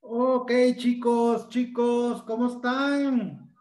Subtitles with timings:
[0.00, 3.54] Ok, chicos, chicos, ¿cómo están?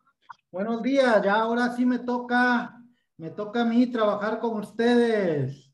[0.51, 2.81] Buenos días, ya ahora sí me toca,
[3.17, 5.71] me toca a mí trabajar con ustedes.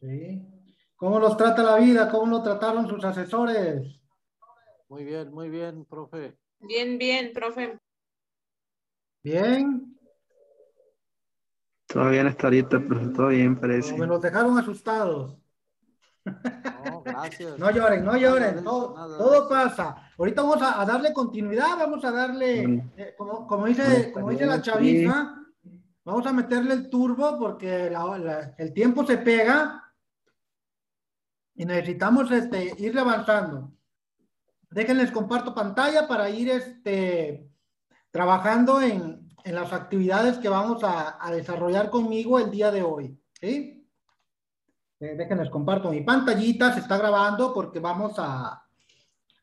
[0.00, 0.46] ¿Sí?
[0.96, 2.10] ¿Cómo los trata la vida?
[2.10, 4.00] ¿Cómo lo trataron sus asesores?
[4.88, 6.38] Muy bien, muy bien, profe.
[6.60, 7.78] Bien, bien, profe.
[9.22, 9.98] ¿Bien?
[11.86, 13.94] Todo bien hasta ahorita, pero todo bien parece.
[13.94, 15.36] ¿O me los dejaron asustados?
[16.24, 17.58] No, gracias.
[17.58, 19.96] No lloren, no lloren, todo, todo pasa.
[20.18, 22.90] Ahorita vamos a, a darle continuidad, vamos a darle, Mm.
[22.96, 25.34] eh, como, como dice, como dice la chaviza,
[26.04, 29.82] vamos a meterle el turbo porque la- la- el tiempo se pega
[31.54, 33.72] y necesitamos este, ir avanzando.
[34.70, 37.48] Déjenles comparto pantalla para ir este,
[38.10, 43.18] trabajando en, en las actividades que vamos a, a desarrollar conmigo el día de hoy.
[43.40, 43.75] ¿sí?
[44.98, 48.64] Eh, déjenles comparto mi pantallita, se está grabando porque vamos a,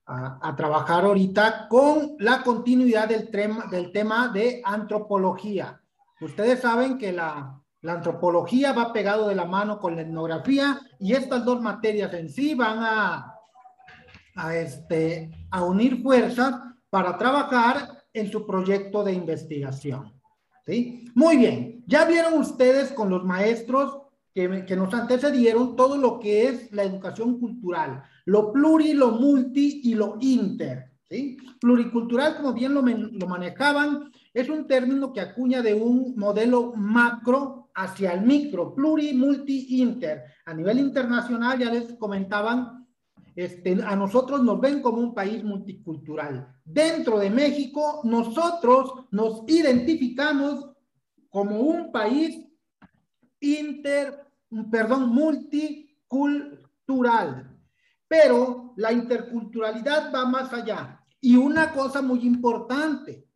[0.05, 5.79] a, a trabajar ahorita con la continuidad del, tema del tema de antropología.
[6.19, 11.13] Ustedes saben que la, la antropología va pegado de la mano con la etnografía y
[11.13, 13.35] estas dos materias en sí van a,
[14.35, 16.55] a, este, a unir fuerzas
[16.89, 20.13] para trabajar en su proyecto de investigación.
[20.65, 21.11] ¿sí?
[21.13, 24.02] Muy bien, ya vieron ustedes con los maestros
[24.33, 29.93] que, nos antecedieron todo lo que es la educación cultural, lo pluri, lo multi y
[29.93, 30.91] lo inter.
[31.09, 31.37] ¿sí?
[31.59, 37.69] Pluricultural, como bien lo, lo manejaban, es un término que acuña de un modelo macro
[37.75, 40.23] hacia el micro, pluri, multi, inter.
[40.45, 42.87] A nivel internacional, ya les comentaban,
[43.35, 46.55] este, a nosotros nos ven como un país multicultural.
[46.65, 50.71] Dentro de México, nosotros nos identificamos
[51.29, 52.47] como un país
[53.39, 54.22] inter,
[54.69, 57.49] perdón, multicultural.
[58.07, 60.99] Pero la interculturalidad va más allá.
[61.19, 63.27] Y una cosa muy importante,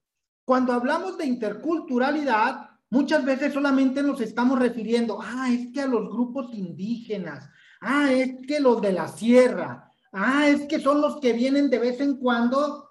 [0.43, 6.09] cuando hablamos de interculturalidad, muchas veces solamente nos estamos refiriendo, ah, es que a los
[6.09, 7.49] grupos indígenas,
[7.81, 11.79] ah, es que los de la sierra, ah, es que son los que vienen de
[11.79, 12.89] vez en cuando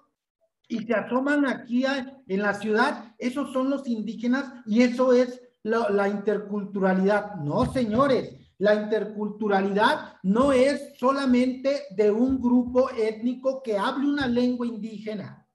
[0.67, 6.07] y se asoman aquí en la ciudad, esos son los indígenas y eso es la,
[6.07, 7.35] interculturalidad.
[7.35, 14.65] No, señores, la interculturalidad no es solamente de un grupo étnico que hable una lengua
[14.65, 15.45] indígena.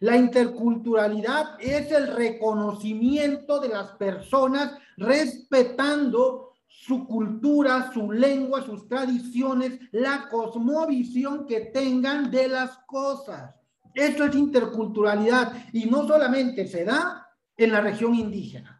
[0.00, 9.78] La interculturalidad es el reconocimiento de las personas respetando su cultura, su lengua, sus tradiciones,
[9.92, 13.54] la cosmovisión que tengan de las cosas.
[13.94, 18.73] Esto es interculturalidad y no solamente se da en la región indígena.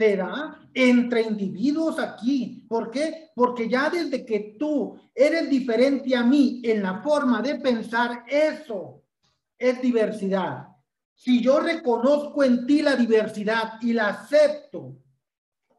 [0.00, 2.64] Se da entre individuos aquí.
[2.66, 3.28] ¿Por qué?
[3.34, 9.02] Porque ya desde que tú eres diferente a mí en la forma de pensar, eso
[9.58, 10.68] es diversidad.
[11.14, 14.96] Si yo reconozco en ti la diversidad y la acepto,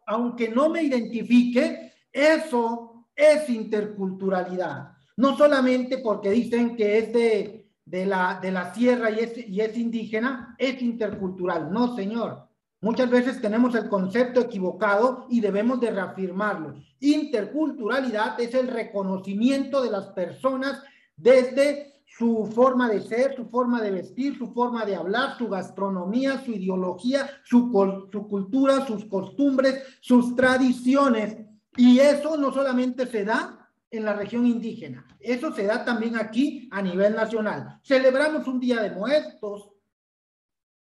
[0.06, 4.92] aunque no me identifique, eso es interculturalidad.
[5.18, 9.62] No solamente porque dicen que es de, de, la, de la sierra y es, y
[9.62, 11.72] es indígena, es intercultural.
[11.72, 12.51] No, señor.
[12.84, 16.74] Muchas veces tenemos el concepto equivocado y debemos de reafirmarlo.
[17.00, 20.82] Interculturalidad es el reconocimiento de las personas
[21.16, 26.44] desde su forma de ser, su forma de vestir, su forma de hablar, su gastronomía,
[26.44, 27.72] su ideología, su,
[28.12, 31.38] su cultura, sus costumbres, sus tradiciones.
[31.78, 36.70] Y eso no solamente se da en la región indígena, eso se da también aquí
[36.72, 37.80] a nivel nacional.
[37.84, 39.70] Celebramos un Día de Muertos,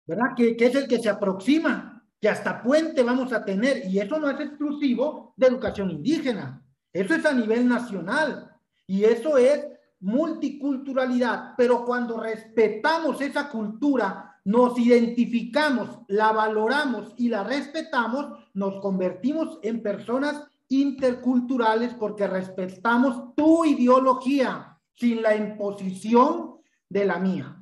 [0.08, 0.34] ¿verdad?
[0.34, 4.18] Que, que, es el que se aproxima, que hasta puente vamos a tener, y eso
[4.18, 9.66] no es exclusivo de educación indígena, eso es a nivel nacional, y eso es
[10.00, 19.58] multiculturalidad, pero cuando respetamos esa cultura, nos identificamos, la valoramos y la respetamos, nos convertimos
[19.62, 26.56] en personas interculturales porque respetamos tu ideología sin la imposición
[26.88, 27.57] de la mía.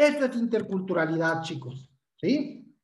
[0.00, 1.90] Esto es interculturalidad, chicos.
[2.16, 2.74] ¿Sí?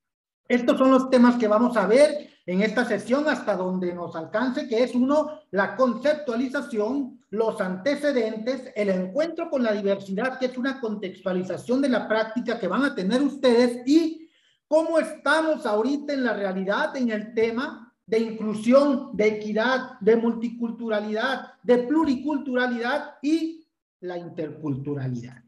[0.46, 4.68] Estos son los temas que vamos a ver en esta sesión hasta donde nos alcance,
[4.68, 10.78] que es uno, la conceptualización, los antecedentes, el encuentro con la diversidad, que es una
[10.78, 14.28] contextualización de la práctica que van a tener ustedes y
[14.68, 21.54] cómo estamos ahorita en la realidad en el tema de inclusión, de equidad, de multiculturalidad,
[21.62, 23.66] de pluriculturalidad y
[24.00, 25.45] la interculturalidad.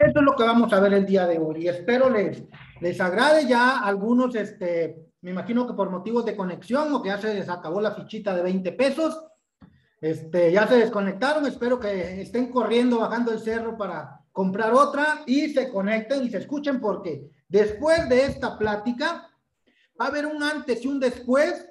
[0.00, 2.42] Esto es lo que vamos a ver el día de hoy y espero les,
[2.80, 7.18] les agrade ya algunos, este, me imagino que por motivos de conexión o que ya
[7.18, 9.22] se les acabó la fichita de 20 pesos,
[10.00, 15.50] Este, ya se desconectaron, espero que estén corriendo, bajando el cerro para comprar otra y
[15.50, 19.28] se conecten y se escuchen porque después de esta plática
[20.00, 21.68] va a haber un antes y un después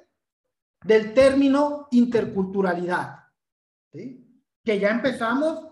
[0.84, 3.16] del término interculturalidad,
[3.92, 4.24] ¿sí?
[4.62, 5.66] que ya empezamos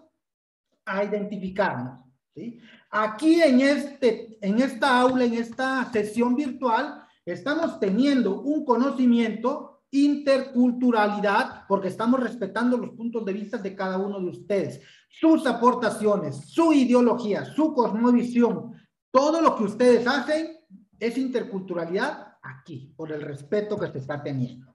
[0.85, 2.08] a identificarnos.
[2.39, 2.61] ¿Sí?
[2.91, 11.67] Aquí en, este, en esta aula, en esta sesión virtual, estamos teniendo un conocimiento interculturalidad,
[11.67, 16.73] porque estamos respetando los puntos de vista de cada uno de ustedes, sus aportaciones, su
[16.73, 18.75] ideología, su cosmovisión,
[19.11, 20.59] todo lo que ustedes hacen
[20.99, 24.75] es interculturalidad aquí, por el respeto que se está teniendo.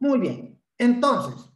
[0.00, 1.48] Muy bien, entonces,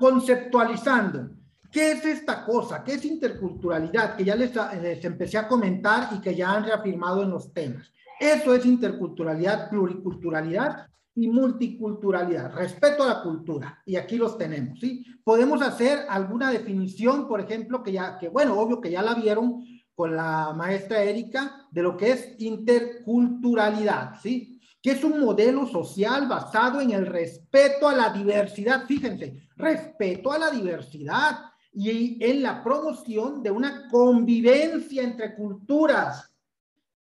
[0.00, 1.30] conceptualizando,
[1.74, 2.84] ¿qué es esta cosa?
[2.84, 4.14] ¿Qué es interculturalidad?
[4.14, 7.92] Que ya les, les empecé a comentar y que ya han reafirmado en los temas.
[8.20, 10.86] Eso es interculturalidad, pluriculturalidad
[11.16, 13.82] y multiculturalidad, respeto a la cultura.
[13.84, 15.04] Y aquí los tenemos, ¿sí?
[15.24, 19.64] Podemos hacer alguna definición, por ejemplo, que ya, que bueno, obvio que ya la vieron
[19.96, 24.60] con la maestra Erika, de lo que es interculturalidad, ¿sí?
[24.80, 30.38] Que es un modelo social basado en el respeto a la diversidad, fíjense, respeto a
[30.38, 36.30] la diversidad y en la promoción de una convivencia entre culturas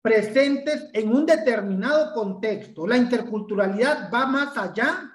[0.02, 2.86] presentes en un determinado contexto.
[2.86, 5.12] La interculturalidad va más allá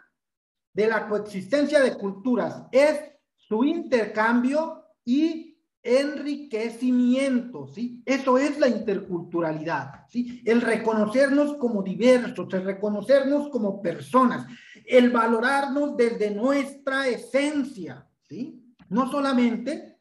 [0.74, 3.00] de la coexistencia de culturas, es
[3.36, 8.02] su intercambio y enriquecimiento, ¿sí?
[8.06, 10.42] Eso es la interculturalidad, ¿sí?
[10.46, 14.48] El reconocernos como diversos, el reconocernos como personas,
[14.86, 18.63] el valorarnos desde nuestra esencia, ¿sí?
[18.94, 19.98] No solamente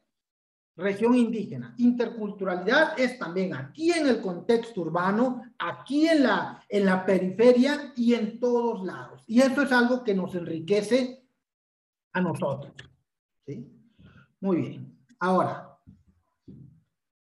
[0.75, 1.73] región indígena.
[1.77, 8.13] Interculturalidad es también aquí en el contexto urbano, aquí en la, en la periferia y
[8.13, 9.23] en todos lados.
[9.27, 11.25] Y esto es algo que nos enriquece
[12.13, 12.73] a nosotros.
[13.45, 13.67] ¿sí?
[14.39, 14.97] Muy bien.
[15.19, 15.79] Ahora,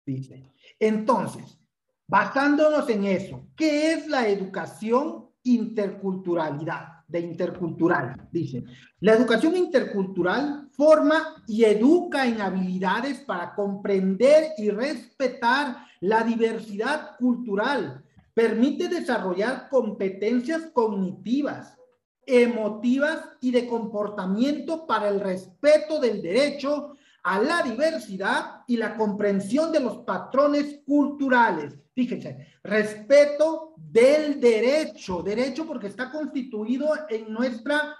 [0.05, 1.59] dice, entonces,
[2.07, 6.92] basándonos en eso, ¿qué es la educación interculturalidad?
[7.13, 8.63] De intercultural, dice.
[8.99, 18.03] La educación intercultural forma y educa en habilidades para comprender y respetar la diversidad cultural.
[18.33, 21.77] Permite desarrollar competencias cognitivas,
[22.25, 29.71] emotivas y de comportamiento para el respeto del derecho a la diversidad y la comprensión
[29.71, 31.79] de los patrones culturales.
[31.93, 37.95] Fíjense, respeto del derecho, derecho porque está constituido en nuestra,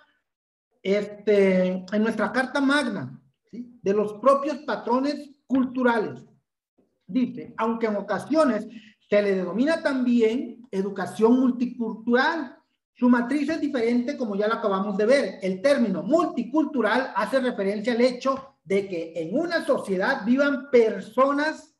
[0.81, 3.79] este, en nuestra Carta Magna, ¿sí?
[3.81, 6.25] de los propios patrones culturales.
[7.05, 8.67] Dice, aunque en ocasiones
[9.09, 12.57] se le denomina también educación multicultural,
[12.95, 15.39] su matriz es diferente como ya lo acabamos de ver.
[15.41, 21.75] El término multicultural hace referencia al hecho de que en una sociedad vivan personas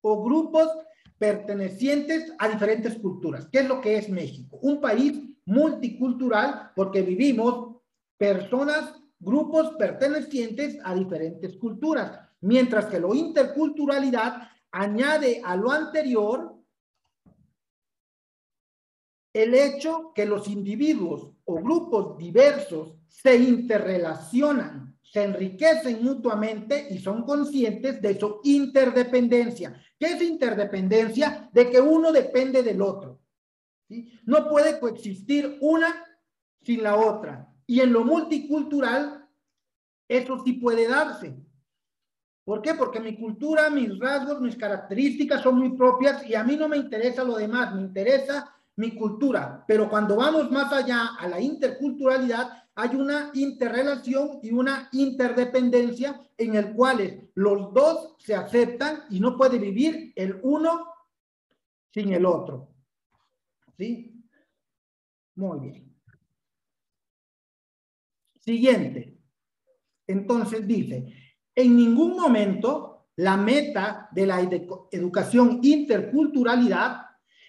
[0.00, 0.68] o grupos
[1.18, 3.48] pertenecientes a diferentes culturas.
[3.50, 4.58] ¿Qué es lo que es México?
[4.62, 7.76] Un país multicultural porque vivimos
[8.18, 16.54] personas, grupos pertenecientes a diferentes culturas, mientras que lo interculturalidad añade a lo anterior
[19.32, 27.22] el hecho que los individuos o grupos diversos se interrelacionan, se enriquecen mutuamente y son
[27.22, 29.80] conscientes de su interdependencia.
[29.96, 31.48] ¿Qué es interdependencia?
[31.52, 33.20] De que uno depende del otro.
[34.24, 36.04] No puede coexistir una
[36.62, 37.48] sin la otra.
[37.64, 39.28] Y en lo multicultural,
[40.08, 41.36] eso sí puede darse.
[42.44, 42.74] ¿Por qué?
[42.74, 46.76] Porque mi cultura, mis rasgos, mis características son muy propias y a mí no me
[46.76, 49.64] interesa lo demás, me interesa mi cultura.
[49.68, 56.56] Pero cuando vamos más allá a la interculturalidad, hay una interrelación y una interdependencia en
[56.56, 60.86] el cual los dos se aceptan y no puede vivir el uno
[61.92, 62.74] sin el otro.
[63.78, 64.24] ¿Sí?
[65.36, 65.96] Muy bien.
[68.40, 69.18] Siguiente.
[70.06, 71.14] Entonces dice,
[71.54, 74.40] en ningún momento la meta de la
[74.90, 77.02] educación interculturalidad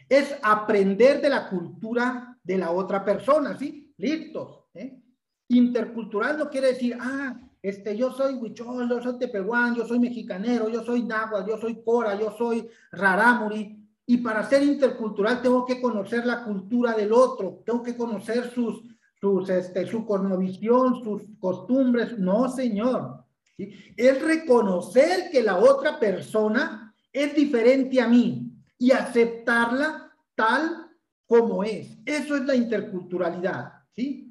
[0.07, 3.91] es aprender de la cultura de la otra persona, ¿sí?
[3.97, 4.65] Listos.
[4.75, 5.01] ¿eh?
[5.47, 10.69] Intercultural no quiere decir, ah, este, yo soy huichol, yo soy tepehuán, yo soy mexicanero,
[10.69, 13.75] yo soy náhuatl, yo soy cora, yo soy rarámuri.
[14.07, 18.83] Y para ser intercultural tengo que conocer la cultura del otro, tengo que conocer sus,
[19.19, 22.17] sus, este, su cosmovisión, sus costumbres.
[22.19, 23.23] No, señor.
[23.57, 30.91] Es reconocer que la otra persona es diferente a mí y aceptarla tal
[31.25, 31.97] como es.
[32.05, 34.24] Eso es la interculturalidad, ¿sí?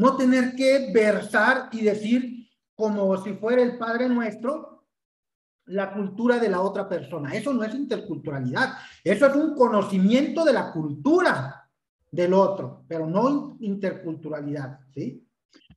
[0.00, 4.86] No tener que versar y decir como si fuera el Padre Nuestro
[5.66, 7.34] la cultura de la otra persona.
[7.34, 8.78] Eso no es interculturalidad.
[9.04, 11.68] Eso es un conocimiento de la cultura
[12.10, 15.22] del otro, pero no interculturalidad, ¿sí?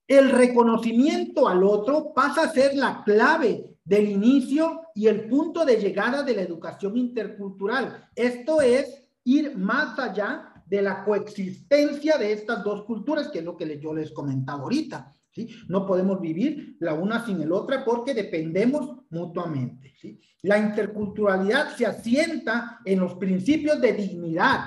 [0.07, 5.81] El reconocimiento al otro pasa a ser la clave del inicio y el punto de
[5.81, 8.09] llegada de la educación intercultural.
[8.15, 13.57] Esto es ir más allá de la coexistencia de estas dos culturas, que es lo
[13.57, 15.13] que yo les comentaba ahorita.
[15.31, 15.49] ¿sí?
[15.67, 19.93] No podemos vivir la una sin el otra porque dependemos mutuamente.
[19.99, 20.19] ¿sí?
[20.41, 24.59] La interculturalidad se asienta en los principios de dignidad,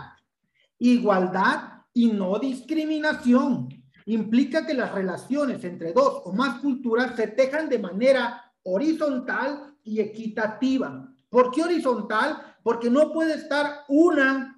[0.79, 3.69] igualdad y no discriminación.
[4.07, 10.01] Implica que las relaciones entre dos o más culturas se tejan de manera horizontal y
[10.01, 11.13] equitativa.
[11.29, 12.41] ¿Por qué horizontal?
[12.63, 14.56] Porque no puede estar una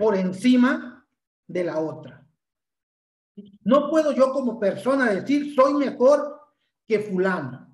[0.00, 1.06] por encima
[1.46, 2.26] de la otra.
[3.64, 6.40] No puedo yo como persona decir soy mejor
[6.86, 7.68] que fulano.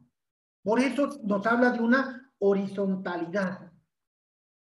[0.64, 3.70] Por eso nos habla de una horizontalidad.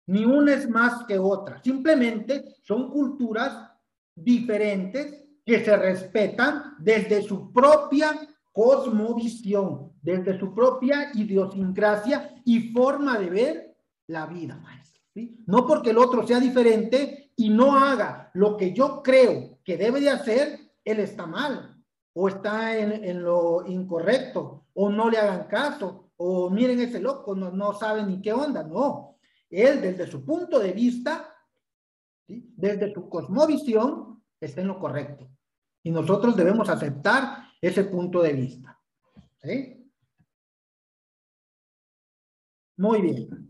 [0.07, 1.61] Ni una es más que otra.
[1.61, 3.69] Simplemente son culturas
[4.15, 8.17] diferentes que se respetan desde su propia
[8.53, 15.03] cosmovisión, desde su propia idiosincrasia y forma de ver la vida, maestro.
[15.45, 20.01] No porque el otro sea diferente y no haga lo que yo creo que debe
[20.01, 21.81] de hacer, él está mal
[22.11, 27.49] o está en, lo incorrecto o no le hagan caso o miren ese loco, no,
[27.49, 29.15] no sabe ni qué onda, no.
[29.49, 31.33] Él desde su punto de vista,
[32.27, 35.31] desde su cosmovisión, está en lo correcto.
[35.81, 38.77] Y nosotros debemos aceptar ese punto de vista.
[42.75, 43.48] Muy bien.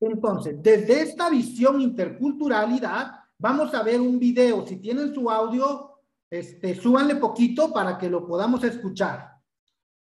[0.00, 4.66] Entonces, desde esta visión interculturalidad, vamos a ver un video.
[4.66, 6.00] Si tienen su audio,
[6.30, 9.36] este, súbanle poquito para que lo podamos escuchar.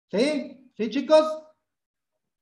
[0.10, 0.72] ¿Sí?
[0.76, 1.44] ¿Sí, chicos?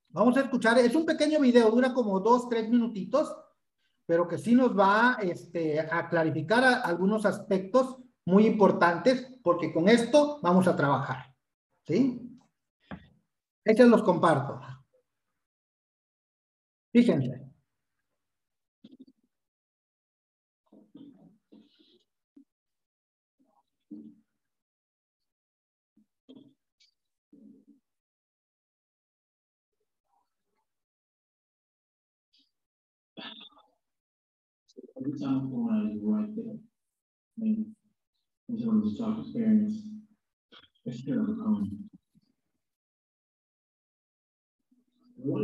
[0.10, 0.78] Vamos a escuchar.
[0.80, 3.36] Es un pequeño video, dura como dos, tres minutitos,
[4.06, 10.40] pero que sí nos va este, a clarificar algunos aspectos muy importantes porque con esto
[10.42, 11.36] vamos a trabajar.
[11.86, 12.38] ¿Sí?
[13.64, 14.60] Estos los comparto.
[16.94, 17.40] We can try.
[34.98, 36.54] Every time I is right there.
[36.56, 37.76] I mean,
[38.50, 39.84] in terms of stock experience,
[40.86, 41.64] it's still a.
[45.18, 45.44] What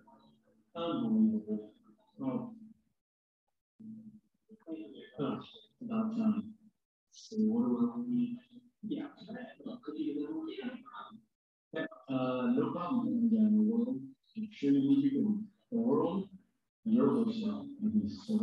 [0.75, 1.73] Unbelievable.
[2.21, 2.53] Oh.
[6.17, 6.53] Time.
[7.11, 7.71] So what do
[8.07, 8.37] need?
[8.83, 9.35] Yeah, get
[12.09, 13.07] Uh, no problem.
[13.07, 13.29] You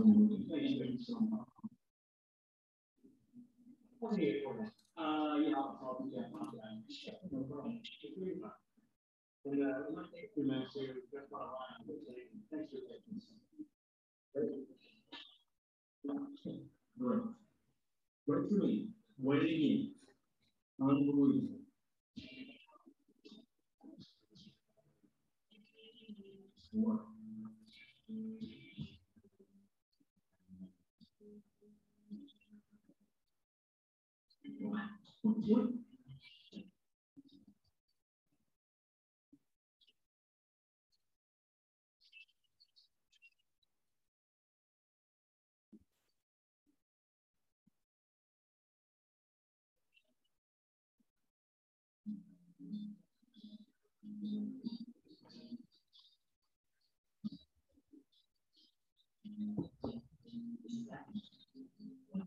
[0.04, 0.48] moving.
[4.00, 4.42] Okay,
[4.96, 6.46] uh, yeah, I'll probably get my
[7.32, 7.80] no problem.
[9.50, 9.76] And uh,
[10.36, 10.44] we
[11.32, 11.80] a line,
[12.50, 13.16] thanks for taking
[18.26, 20.86] What do we waiting in?
[20.86, 21.60] Unbelievable.
[35.48, 35.87] What?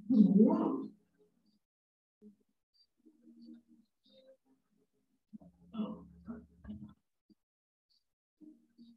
[0.10, 0.72] What?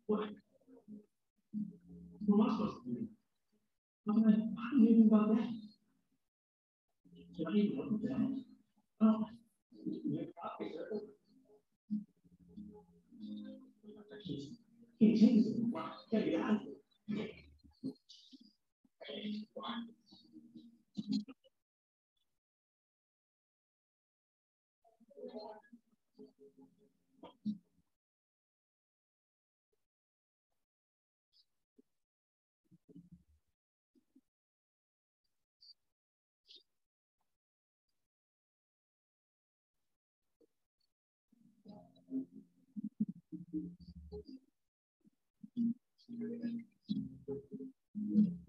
[0.06, 0.28] What?
[2.26, 3.08] Am I supposed to do?
[4.08, 4.34] I'm like,
[4.72, 5.48] don't even that.
[7.40, 7.54] At
[8.02, 8.44] that.
[9.00, 9.24] Oh,
[14.99, 16.81] 更清楚的话，这里的案子。
[46.28, 46.64] Thank
[47.97, 48.43] you.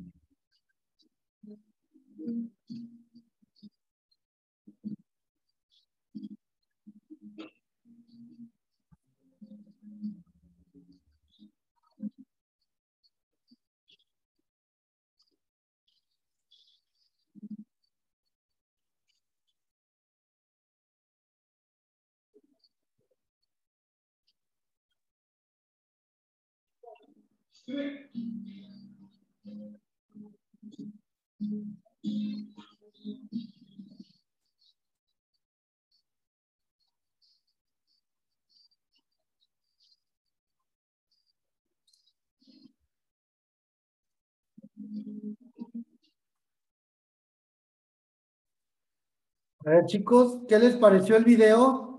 [49.88, 51.94] Chicos, ¿qué les pareció el video?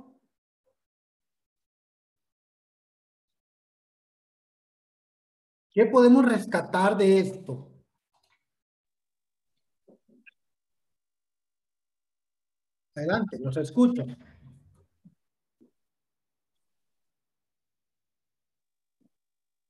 [5.77, 7.71] ¿Qué podemos rescatar de esto?
[12.95, 14.03] Adelante, los escucho.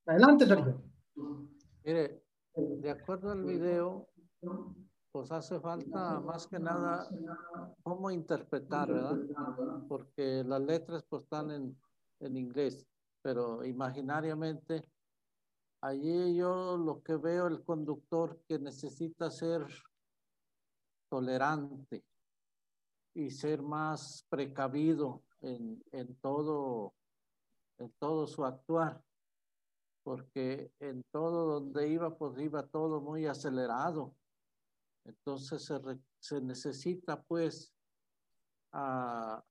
[0.06, 0.80] Adelante, Sergio.
[1.82, 2.22] Mire,
[2.54, 4.08] de acuerdo al video,
[5.10, 7.08] pues hace falta más que nada
[7.82, 9.18] cómo interpretar, ¿verdad?
[9.88, 11.76] Porque las letras pues están en,
[12.20, 12.86] en inglés,
[13.22, 14.88] pero imaginariamente
[15.80, 19.66] allí yo lo que veo el conductor que necesita ser
[21.08, 22.04] tolerante
[23.14, 26.94] y ser más precavido en, en todo
[27.78, 29.02] en todo su actuar
[30.06, 34.14] porque en todo donde iba pues iba todo muy acelerado.
[35.04, 35.80] Entonces se,
[36.20, 37.74] se necesita pues
[38.72, 39.44] a,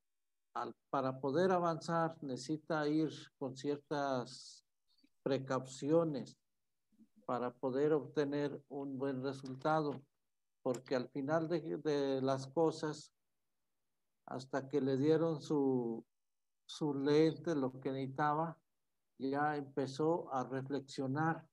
[0.89, 4.64] para poder avanzar necesita ir con ciertas
[5.25, 6.37] precauciones
[7.25, 10.05] para poder obtener un buen resultado,
[10.61, 13.11] porque al final de, de las cosas,
[14.27, 16.05] hasta que le dieron su,
[16.67, 18.55] su lente, lo que necesitaba,
[19.17, 21.47] ya empezó a reflexionar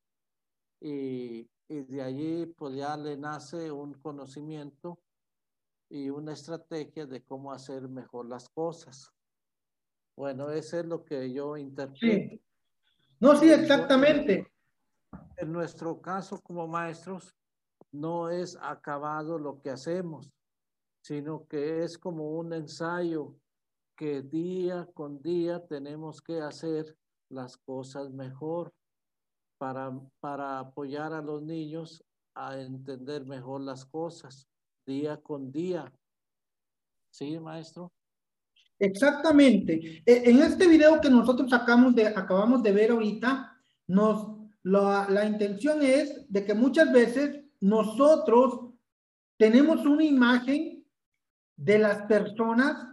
[0.79, 4.99] y, y de allí pues ya le nace un conocimiento
[5.89, 9.11] y una estrategia de cómo hacer mejor las cosas.
[10.15, 12.37] Bueno, eso es lo que yo interpreto.
[12.37, 12.52] Sí.
[13.23, 14.53] No, sí, exactamente.
[15.37, 17.33] En nuestro caso como maestros,
[17.93, 20.29] no es acabado lo que hacemos,
[21.05, 23.37] sino que es como un ensayo
[23.97, 26.97] que día con día tenemos que hacer
[27.31, 28.75] las cosas mejor
[29.57, 32.03] para, para apoyar a los niños
[32.35, 34.49] a entender mejor las cosas
[34.85, 35.93] día con día.
[37.13, 37.93] ¿Sí, maestro?
[38.83, 40.03] Exactamente.
[40.05, 41.49] E, en este video que nosotros
[41.95, 44.27] de, acabamos de ver ahorita, nos,
[44.65, 48.73] la, la intención es de que muchas veces nosotros
[49.37, 50.85] tenemos una imagen
[51.57, 52.89] de las personas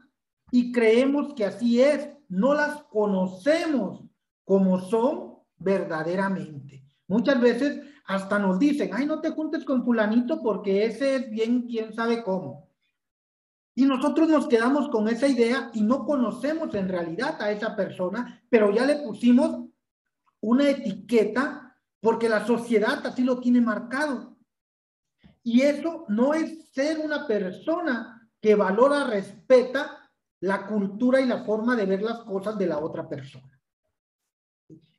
[0.52, 4.04] y creemos que así es, no las conocemos
[4.44, 6.84] como son verdaderamente.
[7.08, 11.64] Muchas veces hasta nos dicen, ay, no te juntes con fulanito porque ese es bien,
[11.64, 12.69] quién sabe cómo.
[13.76, 18.44] Y nosotros nos quedamos con esa idea y no conocemos en realidad a esa persona,
[18.50, 19.70] pero ya le pusimos
[20.42, 24.38] una etiqueta porque la sociedad así lo tiene marcado.
[25.44, 30.10] Y eso no es ser una persona que valora, respeta
[30.42, 33.60] la cultura y la forma de ver las cosas de la otra persona.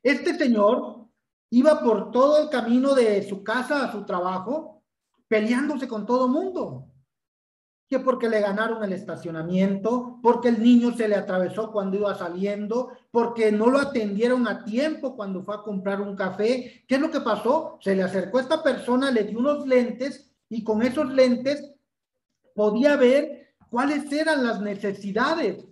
[0.03, 1.07] Este señor
[1.51, 4.83] iba por todo el camino de su casa a su trabajo
[5.27, 6.90] peleándose con todo mundo
[7.91, 12.93] que porque le ganaron el estacionamiento, porque el niño se le atravesó cuando iba saliendo,
[13.11, 16.85] porque no lo atendieron a tiempo cuando fue a comprar un café.
[16.87, 17.79] ¿Qué es lo que pasó?
[17.81, 21.69] Se le acercó a esta persona, le dio unos lentes y con esos lentes
[22.55, 25.67] podía ver cuáles eran las necesidades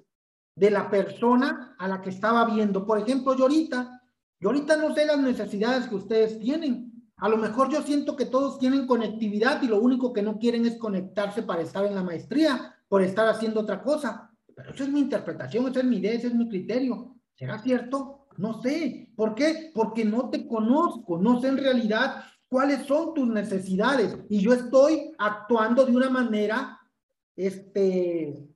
[0.55, 2.85] de la persona a la que estaba viendo.
[2.85, 4.03] Por ejemplo, yo ahorita,
[4.41, 6.88] yo ahorita no sé las necesidades que ustedes tienen,
[7.21, 10.65] a lo mejor yo siento que todos tienen conectividad y lo único que no quieren
[10.65, 14.31] es conectarse para estar en la maestría, por estar haciendo otra cosa.
[14.55, 17.15] Pero esa es mi interpretación, esa es mi idea, ese es mi criterio.
[17.35, 18.27] ¿Será cierto?
[18.37, 19.11] No sé.
[19.15, 19.71] ¿Por qué?
[19.73, 25.11] Porque no te conozco, no sé en realidad cuáles son tus necesidades y yo estoy
[25.17, 26.79] actuando de una manera
[27.35, 28.49] este,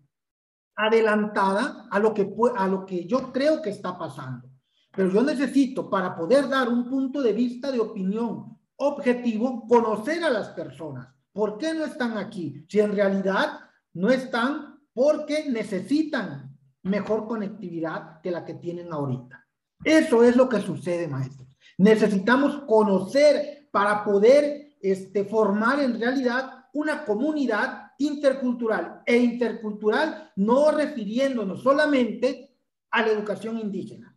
[0.76, 4.50] adelantada a lo, que, a lo que yo creo que está pasando.
[4.96, 10.30] Pero yo necesito, para poder dar un punto de vista de opinión objetivo, conocer a
[10.30, 11.08] las personas.
[11.32, 12.66] ¿Por qué no están aquí?
[12.68, 13.60] Si en realidad
[13.94, 19.46] no están porque necesitan mejor conectividad que la que tienen ahorita.
[19.84, 21.48] Eso es lo que sucede, maestros.
[21.78, 31.64] Necesitamos conocer para poder este, formar en realidad una comunidad intercultural e intercultural, no refiriéndonos
[31.64, 32.56] solamente
[32.92, 34.16] a la educación indígena.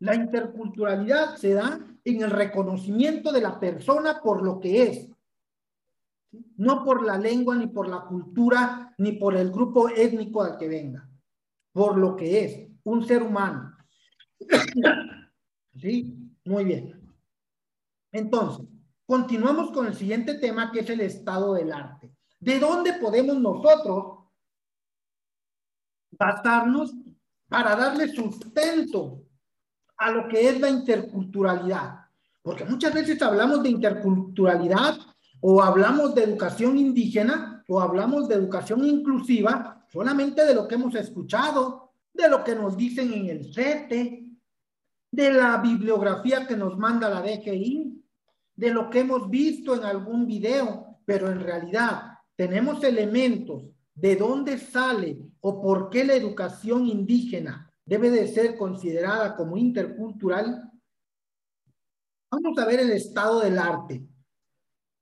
[0.00, 5.08] La interculturalidad se da en el reconocimiento de la persona por lo que es,
[6.56, 10.68] no por la lengua, ni por la cultura, ni por el grupo étnico al que
[10.68, 11.08] venga,
[11.72, 13.76] por lo que es un ser humano.
[15.74, 16.16] ¿Sí?
[16.44, 17.00] Muy bien.
[18.10, 18.66] Entonces,
[19.06, 22.14] continuamos con el siguiente tema que es el estado del arte.
[22.40, 24.22] ¿De dónde podemos nosotros
[26.10, 26.94] basarnos
[27.48, 29.22] para darle sustento
[30.02, 32.00] a lo que es la interculturalidad?
[32.42, 34.98] Porque muchas veces hablamos de interculturalidad
[35.40, 40.94] o hablamos de educación indígena o hablamos de educación inclusiva solamente de lo que hemos
[40.94, 44.26] escuchado, de lo que nos dicen en el CETE,
[45.10, 48.02] de la bibliografía que nos manda la DGI,
[48.56, 54.58] de lo que hemos visto en algún video, pero en realidad tenemos elementos de dónde
[54.58, 60.70] sale o por qué la educación indígena debe de ser considerada como intercultural.
[62.30, 64.06] Vamos a ver el estado del arte.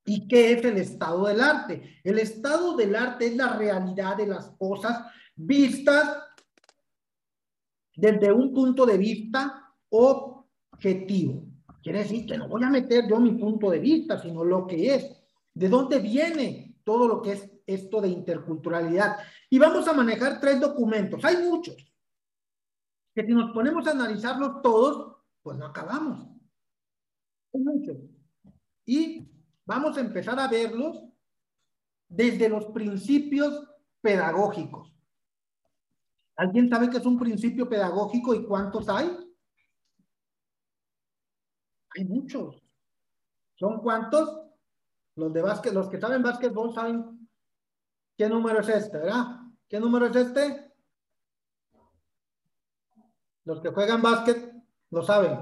[0.07, 2.01] ¿Y qué es el estado del arte?
[2.03, 6.19] El estado del arte es la realidad de las cosas vistas
[7.95, 11.45] desde un punto de vista objetivo.
[11.83, 14.95] Quiere decir que no voy a meter yo mi punto de vista, sino lo que
[14.95, 15.23] es.
[15.55, 19.17] ¿De dónde viene todo lo que es esto de interculturalidad?
[19.49, 21.25] Y vamos a manejar tres documentos.
[21.25, 21.90] Hay muchos.
[23.15, 26.29] Que si nos ponemos a analizarlos todos, pues no acabamos.
[27.53, 27.97] Hay muchos.
[28.87, 29.31] Y
[29.71, 31.01] Vamos a empezar a verlos
[32.09, 33.69] desde los principios
[34.01, 34.93] pedagógicos.
[36.35, 39.17] ¿Alguien sabe qué es un principio pedagógico y cuántos hay?
[41.97, 42.61] Hay muchos.
[43.55, 44.41] ¿Son cuántos?
[45.15, 47.29] Los de básquet, los que saben básquetbol saben
[48.17, 49.41] qué número es este, ¿verdad?
[49.69, 50.70] ¿Qué número es este?
[53.51, 54.55] Los que juegan básquet
[54.93, 55.37] lo saben.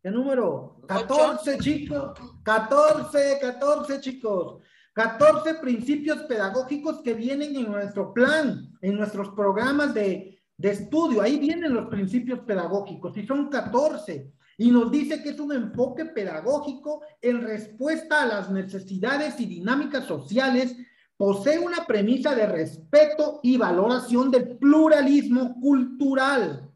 [0.00, 0.80] ¿Qué número?
[0.86, 2.12] 14, chicos.
[2.44, 4.62] 14, 14, chicos.
[4.92, 11.20] 14 principios pedagógicos que vienen en nuestro plan, en nuestros programas de, de estudio.
[11.20, 14.32] Ahí vienen los principios pedagógicos y son 14.
[14.58, 20.04] Y nos dice que es un enfoque pedagógico en respuesta a las necesidades y dinámicas
[20.04, 20.76] sociales.
[21.22, 26.68] Posee una premisa de respeto y valoración del pluralismo cultural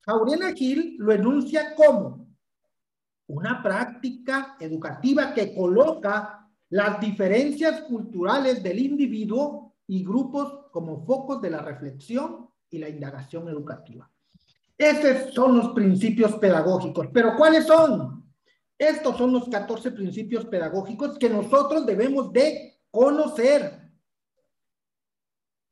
[0.00, 2.26] Jaurena Gil lo enuncia como
[3.26, 11.50] una práctica educativa que coloca las diferencias culturales del individuo y grupos como focos de
[11.50, 14.10] la reflexión y la indagación educativa.
[14.78, 17.08] Estos son los principios pedagógicos.
[17.12, 18.24] ¿Pero cuáles son?
[18.78, 23.90] Estos son los 14 principios pedagógicos que nosotros debemos de conocer.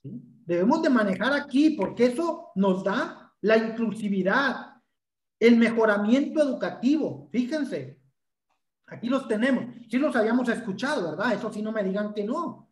[0.03, 4.75] Debemos de manejar aquí porque eso nos da la inclusividad,
[5.39, 7.29] el mejoramiento educativo.
[7.31, 8.01] Fíjense,
[8.87, 9.73] aquí los tenemos.
[9.89, 11.35] Sí los habíamos escuchado, ¿verdad?
[11.35, 12.69] Eso sí no me digan que no.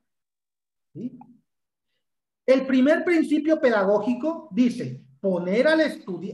[2.45, 5.81] El primer principio pedagógico dice poner al,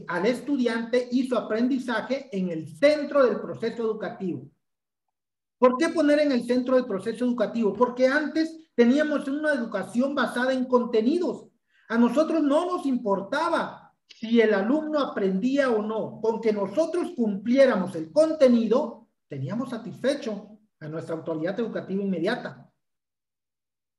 [0.07, 4.49] al estudiante y su aprendizaje en el centro del proceso educativo.
[5.57, 7.73] ¿Por qué poner en el centro del proceso educativo?
[7.73, 11.47] Porque antes teníamos una educación basada en contenidos.
[11.89, 17.95] A nosotros no nos importaba si el alumno aprendía o no, con que nosotros cumpliéramos
[17.95, 22.71] el contenido, teníamos satisfecho a nuestra autoridad educativa inmediata.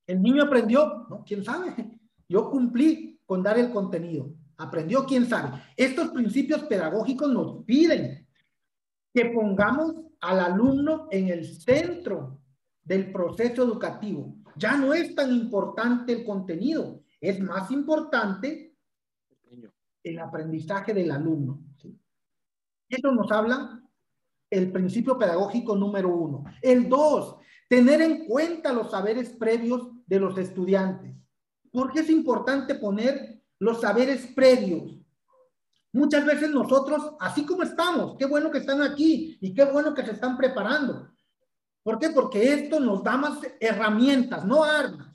[0.07, 1.07] ¿El niño aprendió?
[1.11, 1.75] No, quién sabe.
[2.29, 4.31] Yo cumplí con dar el contenido.
[4.57, 5.05] ¿Aprendió?
[5.05, 5.61] ¿Quién sabe?
[5.77, 8.28] Estos principios pedagógicos nos piden
[9.13, 12.41] que pongamos al alumno en el centro
[12.83, 14.37] del proceso educativo.
[14.57, 18.75] Ya no es tan importante el contenido, es más importante
[20.03, 21.61] el aprendizaje del alumno.
[22.89, 23.83] Esto nos habla
[24.51, 26.45] el principio pedagógico número uno.
[26.63, 27.37] El dos,
[27.69, 31.15] tener en cuenta los saberes previos de los estudiantes.
[31.71, 34.97] ¿Por qué es importante poner los saberes previos?
[35.99, 40.05] Muchas veces nosotros, así como estamos, qué bueno que están aquí y qué bueno que
[40.05, 41.11] se están preparando.
[41.83, 42.11] ¿Por qué?
[42.11, 45.13] Porque esto nos da más herramientas, no armas.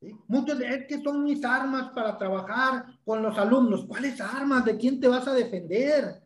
[0.00, 0.12] ¿Sí?
[0.26, 3.86] Muchos de que son mis armas para trabajar con los alumnos.
[3.86, 4.64] ¿Cuáles armas?
[4.64, 6.24] ¿De quién te vas a defender?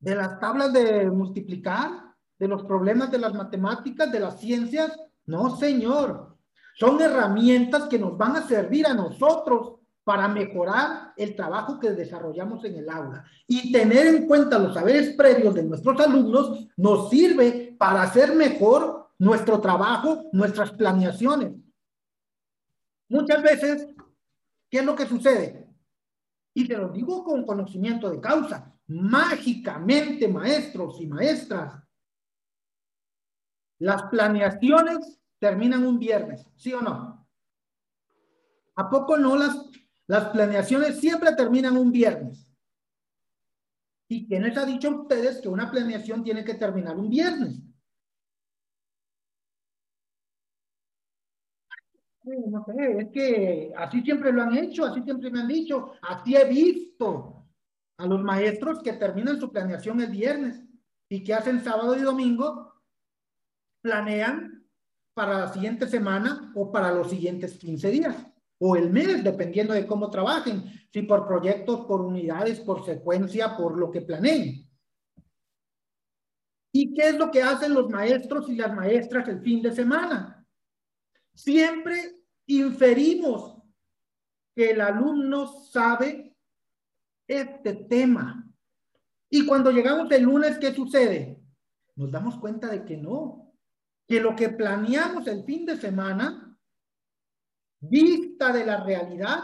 [0.00, 2.14] ¿De las tablas de multiplicar?
[2.38, 4.10] ¿De los problemas de las matemáticas?
[4.10, 4.98] ¿De las ciencias?
[5.26, 6.38] No, señor.
[6.76, 9.71] Son herramientas que nos van a servir a nosotros
[10.04, 13.24] para mejorar el trabajo que desarrollamos en el aula.
[13.46, 19.10] Y tener en cuenta los saberes previos de nuestros alumnos nos sirve para hacer mejor
[19.18, 21.52] nuestro trabajo, nuestras planeaciones.
[23.08, 23.88] Muchas veces,
[24.68, 25.68] ¿qué es lo que sucede?
[26.54, 28.74] Y te lo digo con conocimiento de causa.
[28.88, 31.82] Mágicamente, maestros y maestras,
[33.78, 37.26] las planeaciones terminan un viernes, ¿sí o no?
[38.74, 39.70] ¿A poco no las
[40.06, 42.48] las planeaciones siempre terminan un viernes.
[44.08, 47.62] ¿Y quién les ha dicho a ustedes que una planeación tiene que terminar un viernes?
[52.24, 56.36] No sé, es que así siempre lo han hecho, así siempre me han dicho, así
[56.36, 57.48] he visto
[57.96, 60.62] a los maestros que terminan su planeación el viernes
[61.08, 62.80] y que hacen sábado y domingo,
[63.80, 64.68] planean
[65.14, 68.31] para la siguiente semana o para los siguientes 15 días
[68.64, 73.76] o el mes, dependiendo de cómo trabajen, si por proyectos, por unidades, por secuencia, por
[73.76, 74.70] lo que planeen.
[76.72, 80.46] ¿Y qué es lo que hacen los maestros y las maestras el fin de semana?
[81.34, 83.60] Siempre inferimos
[84.54, 86.36] que el alumno sabe
[87.26, 88.48] este tema.
[89.28, 91.42] Y cuando llegamos el lunes, ¿qué sucede?
[91.96, 93.52] Nos damos cuenta de que no,
[94.06, 96.51] que lo que planeamos el fin de semana
[97.82, 99.40] vista de la realidad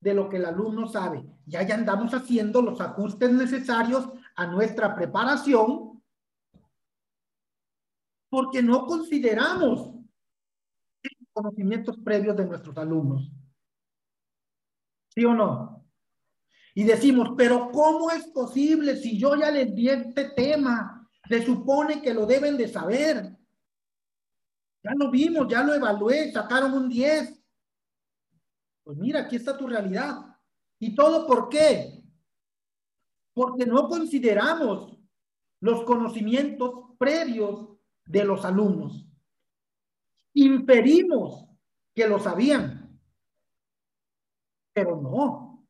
[0.00, 1.24] de lo que el alumno sabe.
[1.46, 6.02] Ya ya andamos haciendo los ajustes necesarios a nuestra preparación
[8.30, 9.94] porque no consideramos
[11.32, 13.30] conocimientos previos de nuestros alumnos.
[15.14, 15.86] ¿Sí o no?
[16.74, 21.08] Y decimos, pero ¿cómo es posible si yo ya les di este tema?
[21.28, 23.36] Se supone que lo deben de saber.
[24.82, 27.37] Ya lo vimos, ya lo evalué, sacaron un 10.
[28.88, 30.16] Pues mira, aquí está tu realidad.
[30.78, 32.02] ¿Y todo por qué?
[33.34, 34.98] Porque no consideramos
[35.60, 37.68] los conocimientos previos
[38.06, 39.06] de los alumnos.
[40.32, 41.50] Inferimos
[41.94, 42.98] que lo sabían,
[44.72, 45.68] pero no.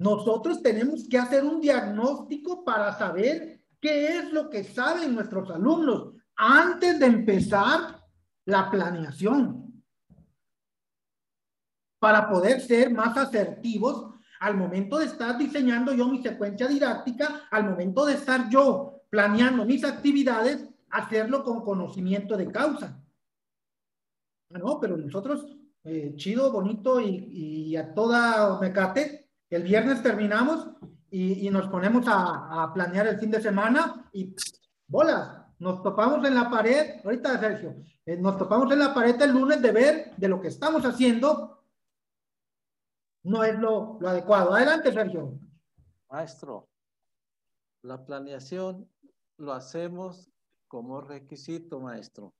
[0.00, 6.14] Nosotros tenemos que hacer un diagnóstico para saber qué es lo que saben nuestros alumnos
[6.34, 8.04] antes de empezar
[8.44, 9.69] la planeación
[12.00, 14.10] para poder ser más asertivos
[14.40, 19.66] al momento de estar diseñando yo mi secuencia didáctica, al momento de estar yo planeando
[19.66, 22.98] mis actividades, hacerlo con conocimiento de causa.
[24.50, 25.46] Ah, no, pero nosotros,
[25.84, 30.68] eh, chido, bonito y, a toda mecate, el viernes terminamos
[31.10, 34.34] y, nos ponemos a, planear el fin de semana y
[34.86, 39.32] bolas, nos topamos en la pared, ahorita Sergio, eh, nos topamos en la pared el
[39.32, 41.59] lunes de ver de lo que estamos haciendo
[43.22, 44.54] no es lo, adecuado.
[44.54, 45.38] Adelante, Sergio.
[46.10, 46.68] Maestro,
[47.82, 48.90] la planeación
[49.38, 50.30] lo hacemos
[50.68, 52.34] como requisito, maestro.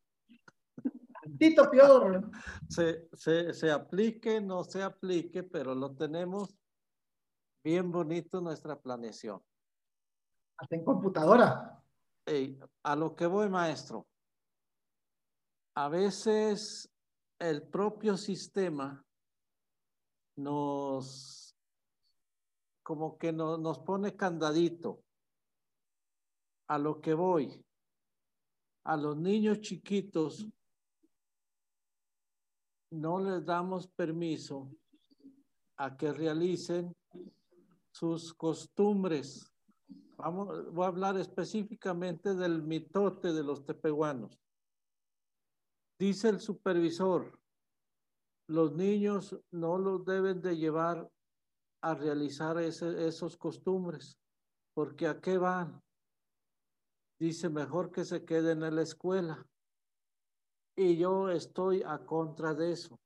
[1.39, 2.31] Tito peor.
[2.69, 6.57] Se, se, se aplique, no se aplique, pero lo tenemos
[7.63, 9.43] bien bonito nuestra planeación.
[10.59, 11.83] Hasta en computadora.
[12.83, 14.07] a lo que voy, maestro.
[15.75, 16.91] A veces
[17.39, 19.05] el propio sistema
[20.37, 21.57] nos,
[22.83, 25.03] como que no, nos pone candadito
[26.69, 27.65] a lo que voy.
[28.85, 30.49] A los niños chiquitos
[32.91, 34.71] no les damos permiso
[35.77, 36.95] a que realicen
[37.91, 39.51] sus costumbres.
[40.17, 44.39] Vamos, voy a hablar específicamente del mitote de los tepehuanos.
[45.99, 47.40] Dice el supervisor,
[48.51, 51.09] los niños no los deben de llevar
[51.83, 54.19] a realizar esos costumbres,
[54.75, 55.81] porque ¿a qué van?
[57.19, 59.47] Dice, mejor que se queden en la escuela.
[60.77, 62.99] Y yo estoy a contra de eso,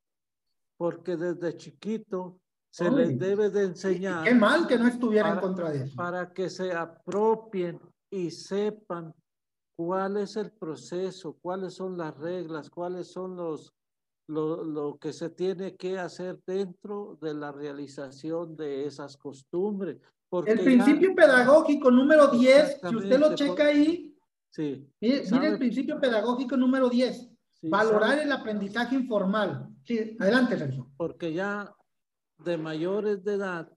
[0.79, 4.25] porque desde chiquito se les debe de enseñar.
[4.25, 5.97] Qué mal que no estuviera en contra de eso.
[5.97, 7.79] Para que se apropien
[8.11, 9.15] y sepan
[9.77, 13.75] cuál es el proceso, cuáles son las reglas, cuáles son los
[14.27, 19.99] lo, lo que se tiene que hacer dentro de la realización de esas costumbres.
[20.29, 24.17] Porque El ya- principio pedagógico número 10, si usted lo checa ahí,
[24.51, 28.23] sí, mire, el principio pedagógico número 10, sí, valorar ¿sabe?
[28.25, 29.69] el aprendizaje informal.
[29.85, 30.91] Sí, adelante, Sergio.
[30.97, 31.73] porque ya
[32.39, 33.71] de mayores de edad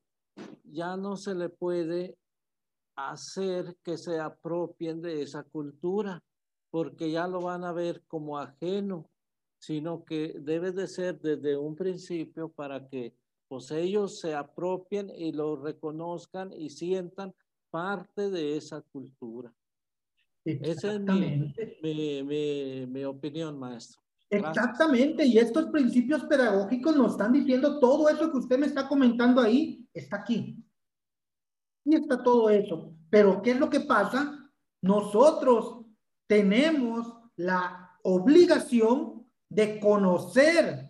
[0.63, 2.17] ya no se le puede
[2.95, 6.23] hacer que se apropien de esa cultura,
[6.71, 9.09] porque ya lo van a ver como ajeno,
[9.59, 13.13] sino que debe de ser desde un principio para que
[13.47, 17.33] pues ellos se apropien y lo reconozcan y sientan
[17.69, 19.53] parte de esa cultura.
[20.43, 24.01] Esa es mi, mi, mi, mi opinión, maestro.
[24.29, 24.65] Gracias.
[24.65, 29.41] Exactamente, y estos principios pedagógicos nos están diciendo todo eso que usted me está comentando
[29.41, 30.57] ahí, está aquí.
[31.85, 32.93] Y está todo eso.
[33.09, 34.51] Pero ¿qué es lo que pasa?
[34.81, 35.85] Nosotros
[36.27, 39.16] tenemos la obligación
[39.49, 40.89] de conocer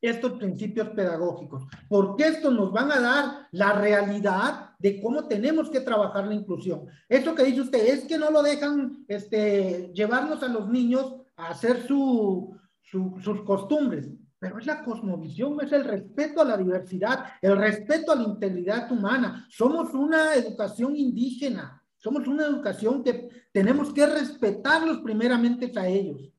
[0.00, 5.80] estos principios pedagógicos, porque estos nos van a dar la realidad de cómo tenemos que
[5.80, 6.86] trabajar la inclusión.
[7.08, 11.48] Eso que dice usted es que no lo dejan este, llevarnos a los niños a
[11.48, 17.24] hacer su, su- sus costumbres, pero es la cosmovisión, es el respeto a la diversidad,
[17.42, 19.46] el respeto a la integridad humana.
[19.50, 26.32] Somos una educación indígena, somos una educación que tenemos que respetarlos primeramente a ellos.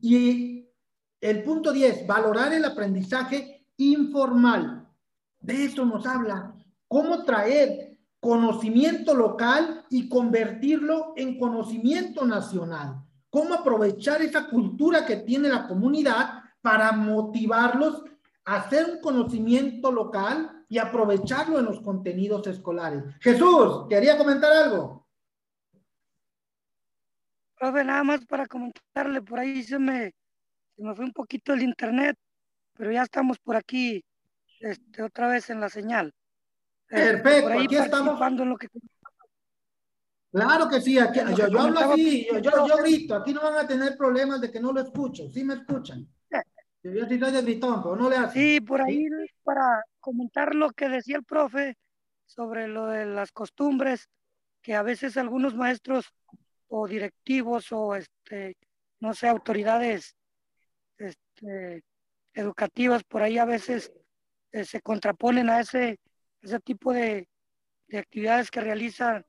[0.00, 0.68] Y
[1.20, 4.88] el punto 10, valorar el aprendizaje informal.
[5.40, 6.54] De eso nos habla.
[6.88, 13.02] Cómo traer conocimiento local y convertirlo en conocimiento nacional.
[13.30, 18.02] Cómo aprovechar esa cultura que tiene la comunidad para motivarlos
[18.44, 23.04] a hacer un conocimiento local y aprovecharlo en los contenidos escolares.
[23.20, 25.05] Jesús, ¿quería comentar algo?
[27.58, 30.12] Profe, nada más para comentarle, por ahí se me,
[30.76, 32.16] se me fue un poquito el internet,
[32.74, 34.04] pero ya estamos por aquí
[34.60, 36.12] este, otra vez en la señal.
[36.88, 38.20] Este, Perfecto, aquí estamos.
[38.20, 38.68] en lo que
[40.30, 43.96] Claro que sí, aquí, yo, hablo así, yo, yo, grito, aquí no van a tener
[43.96, 46.06] problemas de que no lo escucho, sí me escuchan.
[46.82, 48.38] Yo, sí soy de gritón, pero no le hace.
[48.38, 49.08] Sí, por ahí
[49.42, 51.76] para comentar lo que decía el profe
[52.26, 54.08] sobre lo de las costumbres,
[54.62, 56.12] que a veces algunos maestros
[56.68, 58.56] o directivos o este,
[59.00, 60.16] no sé, autoridades
[60.98, 61.82] este,
[62.34, 63.92] educativas por ahí a veces
[64.52, 65.98] eh, se contraponen a ese,
[66.42, 67.28] ese tipo de,
[67.88, 69.24] de actividades que realizan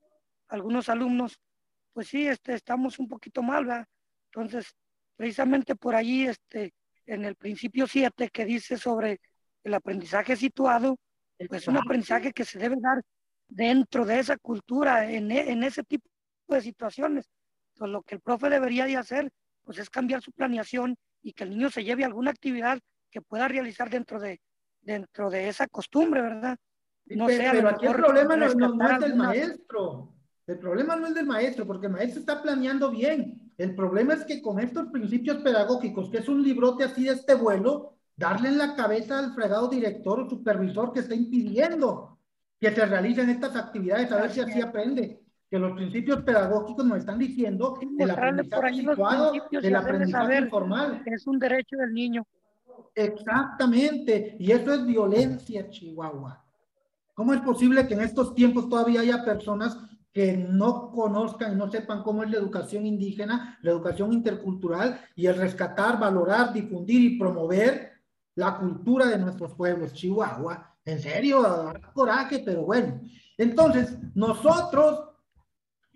[0.47, 1.39] algunos alumnos,
[1.93, 3.85] pues sí, este, estamos un poquito mal, ¿verdad?
[4.31, 4.75] Entonces,
[5.15, 6.73] precisamente por allí, este,
[7.05, 9.19] en el principio 7 que dice sobre
[9.63, 10.97] el aprendizaje situado,
[11.49, 13.01] pues un aprendizaje que se debe dar
[13.47, 16.07] dentro de esa cultura, en, en ese tipo
[16.55, 17.29] de situaciones.
[17.73, 19.29] Entonces, lo que el profe debería de hacer,
[19.63, 22.79] pues es cambiar su planeación y que el niño se lleve alguna actividad
[23.11, 24.39] que pueda realizar dentro de,
[24.81, 26.57] dentro de esa costumbre, ¿verdad?
[27.17, 30.13] No pero aquí el problema no, no- es del maestro.
[30.45, 33.51] El problema no es del maestro, porque el maestro está planeando bien.
[33.57, 37.35] El problema es que con estos principios pedagógicos, que es un librote así de este
[37.35, 42.17] vuelo, darle en la cabeza al fregado director o supervisor que está impidiendo
[42.59, 45.21] que se realicen estas actividades, a ver si así aprende.
[45.49, 49.67] Que los principios pedagógicos nos están diciendo Sí, el mostrarle por aprendizaje situado, principios y
[49.67, 51.01] el hacerle aprendizaje informal.
[51.05, 52.27] es un derecho del niño.
[52.95, 56.43] Exactamente, y eso es violencia, Chihuahua.
[57.13, 59.77] ¿Cómo es posible que en estos tiempos todavía haya personas
[60.11, 65.27] que no conozcan y no sepan cómo es la educación indígena, la educación intercultural y
[65.27, 67.91] el rescatar, valorar, difundir y promover
[68.35, 70.75] la cultura de nuestros pueblos, Chihuahua?
[70.83, 72.99] En serio, coraje, pero bueno.
[73.37, 75.06] Entonces, nosotros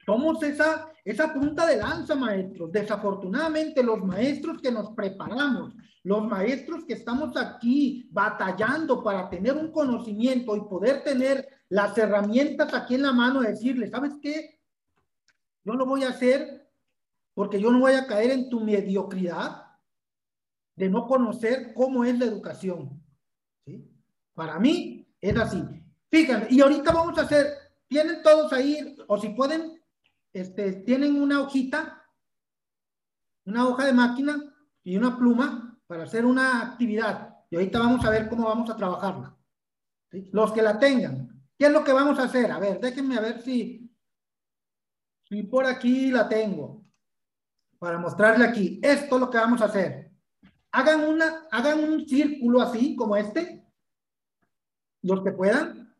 [0.05, 2.71] somos esa, esa punta de lanza, maestros.
[2.71, 9.71] Desafortunadamente, los maestros que nos preparamos, los maestros que estamos aquí batallando para tener un
[9.71, 14.59] conocimiento y poder tener las herramientas aquí en la mano, decirle, ¿sabes qué?
[15.63, 16.69] Yo lo voy a hacer
[17.33, 19.65] porque yo no voy a caer en tu mediocridad
[20.75, 23.01] de no conocer cómo es la educación.
[23.65, 23.87] ¿sí?
[24.33, 25.63] Para mí es así.
[26.09, 27.47] Fíjense, y ahorita vamos a hacer,
[27.87, 29.80] tienen todos ahí, o si pueden,
[30.33, 32.05] este, tienen una hojita,
[33.45, 37.37] una hoja de máquina y una pluma para hacer una actividad.
[37.49, 39.37] Y ahorita vamos a ver cómo vamos a trabajarla.
[40.09, 40.29] ¿sí?
[40.31, 41.41] Los que la tengan.
[41.57, 42.49] ¿Qué es lo que vamos a hacer?
[42.51, 43.93] A ver, déjenme a ver si,
[45.27, 46.85] si por aquí la tengo.
[47.77, 48.79] Para mostrarle aquí.
[48.81, 50.11] Esto es lo que vamos a hacer.
[50.71, 53.65] Hagan, una, hagan un círculo así, como este.
[55.01, 55.93] Los que puedan.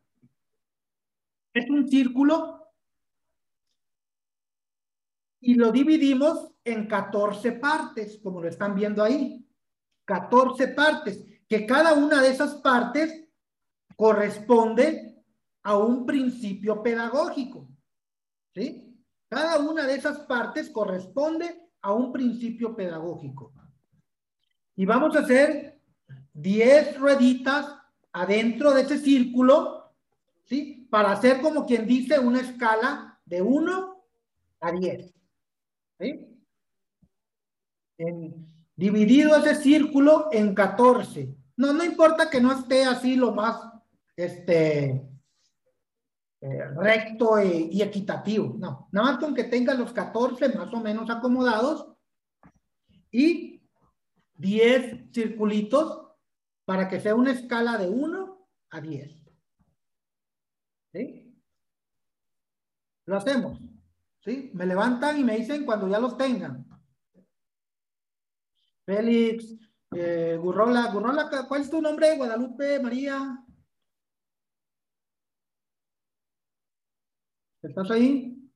[1.54, 2.61] Es un círculo.
[5.42, 9.46] Y lo dividimos en 14 partes, como lo están viendo ahí.
[10.06, 13.28] 14 partes, que cada una de esas partes
[13.96, 15.24] corresponde
[15.64, 17.68] a un principio pedagógico.
[18.54, 18.88] ¿Sí?
[19.28, 23.54] Cada una de esas partes corresponde a un principio pedagógico.
[24.76, 25.80] Y vamos a hacer
[26.34, 27.76] 10 rueditas
[28.12, 29.94] adentro de ese círculo,
[30.44, 30.88] ¿sí?
[30.90, 34.04] Para hacer como quien dice una escala de 1
[34.60, 35.21] a 10.
[36.02, 36.28] ¿Sí?
[38.76, 41.36] dividido ese círculo en 14.
[41.58, 43.62] No, no importa que no esté así lo más
[44.16, 45.08] este,
[46.42, 48.56] eh, recto e, y equitativo.
[48.58, 51.94] No, nada más con que tenga los 14 más o menos acomodados
[53.12, 53.62] y
[54.34, 56.08] 10 circulitos
[56.66, 59.24] para que sea una escala de 1 a 10.
[60.94, 61.38] ¿Sí?
[63.06, 63.71] Lo hacemos.
[64.24, 64.52] ¿Sí?
[64.54, 66.68] Me levantan y me dicen cuando ya los tengan.
[68.86, 69.56] Félix,
[69.96, 72.16] eh, Gurrola, Gurrola, ¿cuál es tu nombre?
[72.18, 73.44] Guadalupe, María.
[77.62, 78.50] ¿Estás ahí?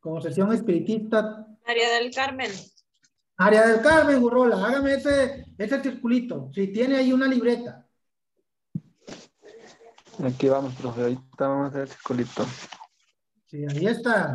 [0.00, 1.46] Como sesión espiritista.
[1.66, 2.50] María del Carmen.
[3.38, 6.50] María del Carmen, Gurrola, hágame ese, ese circulito.
[6.52, 7.86] Si tiene ahí una libreta.
[10.24, 11.02] Aquí vamos, profe.
[11.02, 12.46] Ahorita vamos a hacer el circulito.
[13.50, 14.34] Sí, ahí está.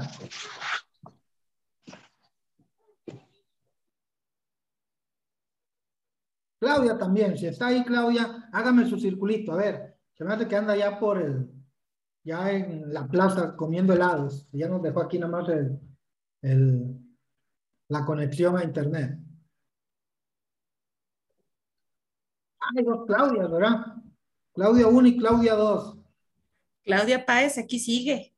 [6.60, 9.54] Claudia también, si está ahí Claudia, hágame su circulito.
[9.54, 11.50] A ver, se me hace que anda ya por el,
[12.26, 14.50] ya en la plaza comiendo helados.
[14.52, 15.80] Ya nos dejó aquí nomás el,
[16.42, 17.00] el,
[17.88, 19.18] la conexión a internet.
[22.60, 23.86] Hay dos Claudia, ¿verdad?
[24.54, 26.00] Claudia 1 y Claudia 2.
[26.84, 28.35] Claudia Páez, aquí sigue.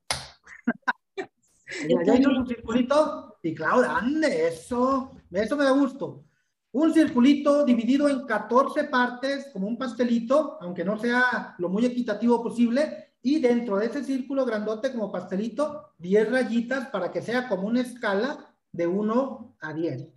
[1.90, 6.28] Ya, ya hizo su circulito y Claudia, ande, eso, eso me da gusto
[6.72, 12.44] un circulito dividido en 14 partes, como un pastelito, aunque no sea lo muy equitativo
[12.44, 17.68] posible, y dentro de ese círculo grandote como pastelito, 10 rayitas para que sea como
[17.68, 20.08] una escala de 1 a 10.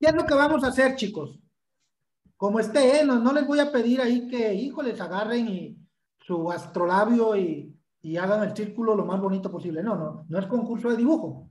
[0.00, 1.38] ¿Qué es lo que vamos a hacer, chicos?
[2.38, 3.04] Como esté, ¿eh?
[3.04, 5.78] no, les voy a pedir ahí que, híjoles, agarren y,
[6.20, 7.75] su astrolabio y,
[8.06, 9.82] y hagan el círculo lo más bonito posible.
[9.82, 11.50] No, no, no es concurso de dibujo.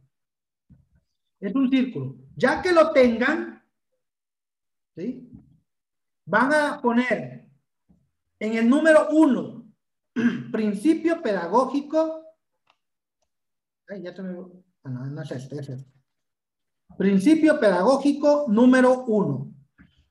[1.37, 2.15] Es un círculo.
[2.37, 3.61] Ya que lo tengan,
[4.95, 5.29] ¿sí?
[6.25, 7.45] Van a poner
[8.39, 9.65] en el número uno,
[10.53, 12.23] principio pedagógico.
[13.89, 14.15] Ay, ya.
[14.17, 15.91] Ah, no, no es este, es este.
[16.97, 19.53] Principio pedagógico número uno.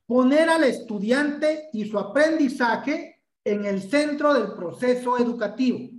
[0.04, 5.93] Poner al estudiante y su aprendizaje en el centro del proceso educativo.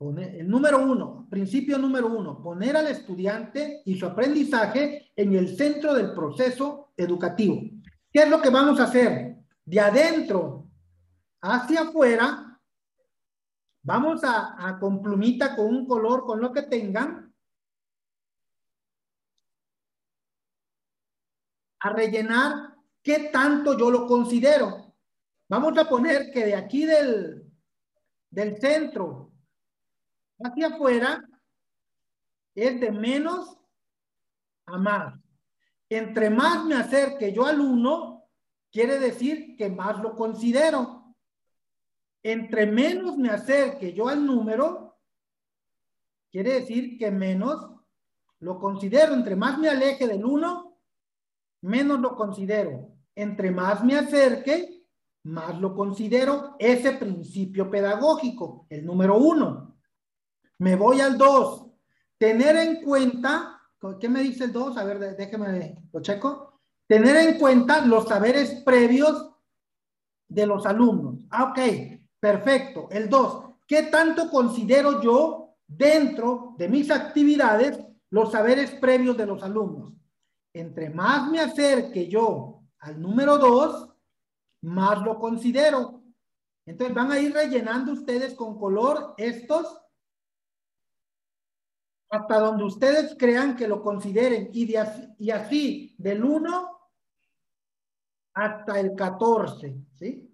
[0.00, 5.94] El número uno, principio número uno, poner al estudiante y su aprendizaje en el centro
[5.94, 7.60] del proceso educativo.
[8.12, 9.36] ¿Qué es lo que vamos a hacer?
[9.64, 10.68] De adentro
[11.40, 12.60] hacia afuera,
[13.82, 17.32] vamos a, a con plumita, con un color, con lo que tengan,
[21.80, 24.94] a rellenar qué tanto yo lo considero.
[25.48, 27.44] Vamos a poner que de aquí del,
[28.30, 29.33] del centro
[30.42, 31.28] hacia afuera
[32.54, 33.58] es de menos
[34.66, 35.20] a más.
[35.88, 38.24] Entre más me acerque yo al uno,
[38.70, 41.14] quiere decir que más lo considero.
[42.22, 44.98] Entre menos me acerque yo al número,
[46.30, 47.70] quiere decir que menos
[48.40, 49.14] lo considero.
[49.14, 50.78] Entre más me aleje del uno,
[51.62, 52.90] menos lo considero.
[53.14, 54.86] Entre más me acerque,
[55.24, 59.73] más lo considero ese principio pedagógico, el número uno.
[60.58, 61.66] Me voy al dos.
[62.18, 63.54] Tener en cuenta
[64.00, 64.76] ¿Qué me dice el 2?
[64.78, 66.60] A ver, déjeme, lo checo.
[66.86, 69.30] Tener en cuenta los saberes previos
[70.28, 71.26] de los alumnos.
[71.30, 72.88] Ah, ok, perfecto.
[72.90, 73.44] El 2.
[73.66, 77.78] ¿Qué tanto considero yo dentro de mis actividades
[78.10, 79.92] los saberes previos de los alumnos?
[80.52, 83.88] Entre más me acerque yo al número 2,
[84.62, 86.02] más lo considero.
[86.66, 89.83] Entonces van a ir rellenando ustedes con color estos
[92.14, 94.76] hasta donde ustedes crean que lo consideren y,
[95.30, 96.80] así del 1
[98.34, 100.30] hasta el 14, ¿sí?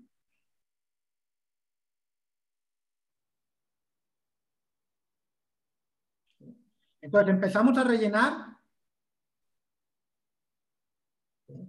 [7.01, 8.59] Entonces empezamos a rellenar.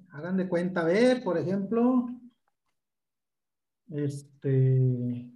[0.10, 2.10] Hagan de cuenta, a ver, por ejemplo,
[3.90, 5.31] este...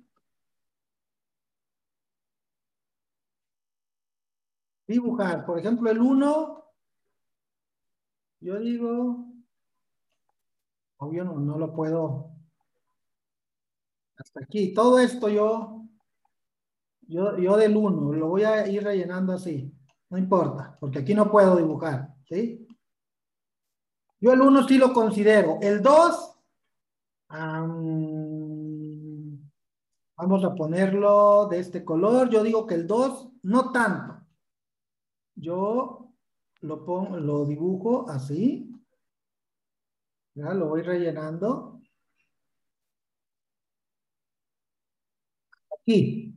[4.87, 5.45] dibujar.
[5.45, 6.63] Por ejemplo, el 1,
[8.41, 9.25] yo digo,
[10.97, 12.31] Obvio no, no lo puedo.
[14.17, 14.73] Hasta aquí.
[14.73, 15.85] Todo esto yo,
[17.01, 19.71] yo, yo del 1, lo voy a ir rellenando así.
[20.09, 22.13] No importa, porque aquí no puedo dibujar.
[22.27, 22.65] ¿Sí?
[24.19, 25.59] Yo el 1 sí lo considero.
[25.61, 26.37] El 2,
[30.17, 32.29] vamos a ponerlo de este color.
[32.29, 34.24] Yo digo que el 2, no tanto.
[35.35, 36.13] Yo
[36.61, 38.71] lo, pongo, lo dibujo así.
[40.33, 41.81] Ya lo voy rellenando.
[45.79, 46.33] Aquí.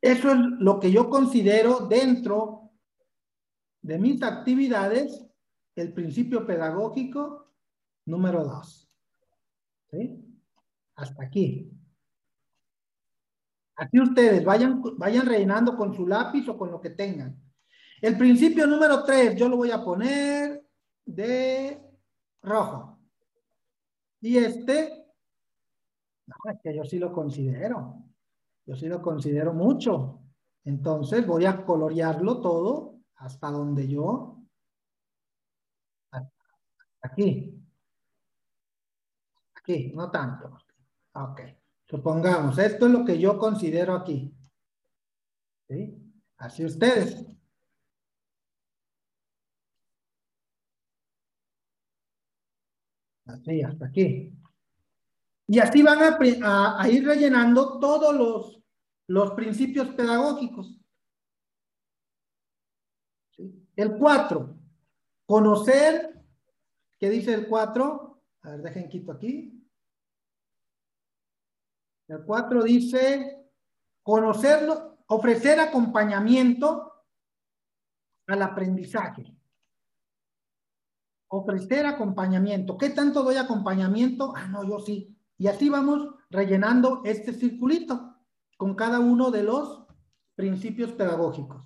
[0.00, 2.72] Eso es lo que yo considero dentro
[3.82, 5.26] de mis actividades
[5.76, 7.52] el principio pedagógico
[8.06, 8.88] número dos.
[9.90, 10.24] ¿Sí?
[10.96, 11.70] Hasta aquí.
[13.76, 17.43] Aquí ustedes vayan, vayan rellenando con su lápiz o con lo que tengan.
[18.04, 20.62] El principio número tres, yo lo voy a poner
[21.06, 21.82] de
[22.42, 22.98] rojo.
[24.20, 25.06] Y este,
[26.26, 28.02] no, es que yo sí lo considero.
[28.66, 30.20] Yo sí lo considero mucho.
[30.64, 34.36] Entonces voy a colorearlo todo hasta donde yo
[37.00, 37.58] Aquí.
[39.54, 40.58] Aquí, no tanto.
[41.14, 41.40] Ok.
[41.86, 44.30] Supongamos, esto es lo que yo considero aquí.
[45.68, 45.98] ¿Sí?
[46.36, 47.34] Así ustedes.
[53.26, 54.32] Así, hasta aquí.
[55.46, 55.98] Y así van
[56.42, 58.62] a, ir rellenando todos los,
[59.08, 60.78] los principios pedagógicos.
[63.76, 64.56] El cuatro,
[65.26, 66.14] conocer
[67.04, 68.22] ¿Qué dice el 4?
[68.44, 69.62] A ver, dejen quito aquí.
[72.08, 73.46] El 4 dice
[74.02, 77.04] conocerlo, ofrecer acompañamiento
[78.26, 79.36] al aprendizaje.
[81.36, 82.78] Ofrecer acompañamiento.
[82.78, 84.32] ¿Qué tanto doy acompañamiento?
[84.36, 85.18] Ah, no, yo sí.
[85.36, 88.14] Y así vamos rellenando este circulito
[88.56, 89.84] con cada uno de los
[90.36, 91.64] principios pedagógicos.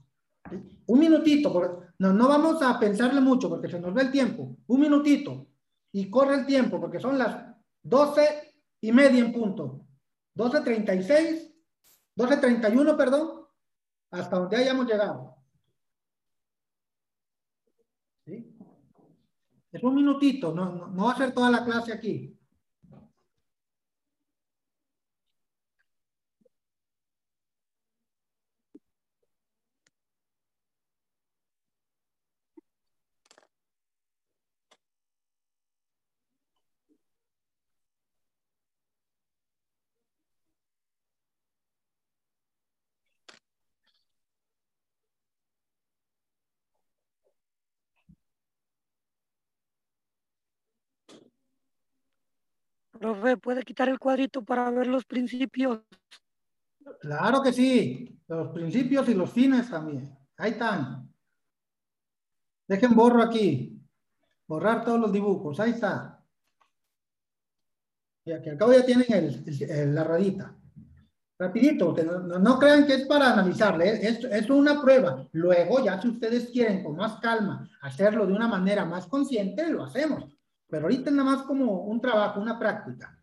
[0.86, 4.56] Un minutito, no, no vamos a pensarle mucho porque se nos ve el tiempo.
[4.68, 5.46] Un minutito.
[5.92, 9.84] Y corre el tiempo porque son las doce y media en punto.
[10.34, 11.52] 12.36,
[12.16, 13.46] 12.31, perdón,
[14.10, 15.36] hasta donde hayamos llegado.
[18.24, 18.58] ¿Sí?
[19.72, 22.37] Es un minutito, no, no, va a ser toda la clase aquí.
[52.98, 55.80] Profe, ¿puede quitar el cuadrito para ver los principios?
[57.00, 60.16] Claro que sí, los principios y los fines también.
[60.36, 61.08] Ahí están.
[62.66, 63.80] Dejen borro aquí.
[64.46, 65.60] Borrar todos los dibujos.
[65.60, 66.24] Ahí está.
[68.24, 70.54] Y aquí al cabo ya tienen la radita.
[71.38, 71.94] Rapidito,
[72.40, 74.08] no, crean que es para analizarle, ¿eh?
[74.08, 75.24] es, es una prueba.
[75.30, 79.84] Luego, ya si ustedes quieren con más calma hacerlo de una manera más consciente, lo
[79.84, 80.37] hacemos.
[80.68, 83.18] Pero ahorita es nada más como un trabajo, una práctica.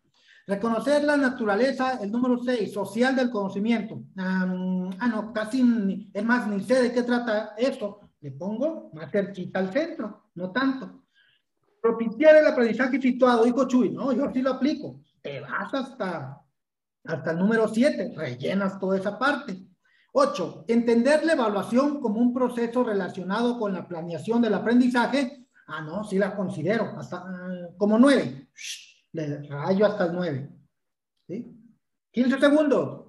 [0.46, 4.02] Reconocer la naturaleza, el número 6, social del conocimiento.
[4.16, 8.00] ah, no, casi, es más, ni sé de qué trata esto.
[8.20, 11.04] Le pongo más cerquita al centro, no tanto.
[11.80, 15.00] Propiciar el aprendizaje situado, dijo Chuy, no, yo sí lo aplico.
[15.20, 16.40] Te vas hasta,
[17.04, 19.66] hasta el número 7, rellenas toda esa parte.
[20.12, 20.64] 8.
[20.68, 26.18] Entender la evaluación como un proceso relacionado con la planeación del aprendizaje Ah, no, sí
[26.18, 26.94] la considero.
[26.96, 28.48] Hasta, ah, como nueve.
[29.12, 30.50] le rayo hasta el nueve.
[31.26, 31.52] ¿Sí?
[32.12, 33.06] 15 segundos.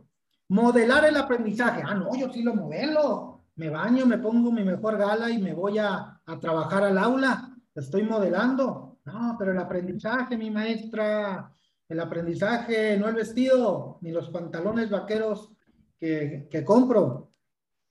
[0.49, 1.83] Modelar el aprendizaje.
[1.85, 3.45] Ah, no, yo sí lo modelo.
[3.55, 7.55] Me baño, me pongo mi mejor gala y me voy a, a trabajar al aula.
[7.73, 8.99] Estoy modelando.
[9.05, 11.53] No, pero el aprendizaje, mi maestra,
[11.87, 15.53] el aprendizaje, no el vestido, ni los pantalones vaqueros
[15.97, 17.31] que, que compro.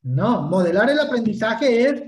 [0.02, 2.02] No, modelar el aprendizaje es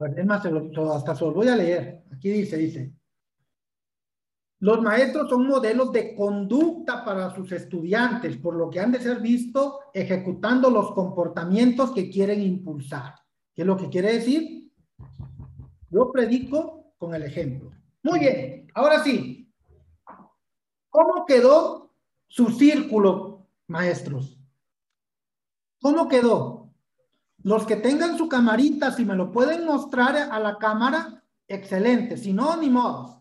[0.00, 2.04] es más, hasta se voy a leer.
[2.12, 2.92] Aquí dice, dice.
[4.60, 9.20] Los maestros son modelos de conducta para sus estudiantes, por lo que han de ser
[9.20, 13.14] vistos ejecutando los comportamientos que quieren impulsar.
[13.54, 14.70] ¿Qué es lo que quiere decir?
[15.88, 17.72] Yo predico con el ejemplo.
[18.02, 19.50] Muy bien, ahora sí.
[20.90, 21.94] ¿Cómo quedó
[22.26, 24.38] su círculo, maestros?
[25.80, 26.59] ¿Cómo quedó?
[27.42, 32.16] Los que tengan su camarita, si me lo pueden mostrar a la cámara, excelente.
[32.16, 33.20] Si no, ni modos.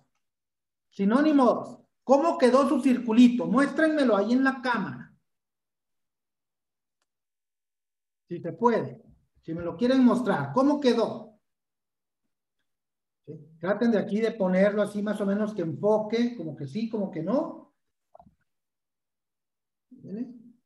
[0.90, 1.80] Sinónimos.
[2.04, 3.46] ¿Cómo quedó su circulito?
[3.46, 5.16] Muéstrenmelo ahí en la cámara.
[8.28, 9.02] Si se puede.
[9.42, 10.52] Si me lo quieren mostrar.
[10.54, 11.40] ¿Cómo quedó?
[13.60, 17.12] Traten de aquí de ponerlo así más o menos que enfoque, como que sí, como
[17.12, 17.74] que no.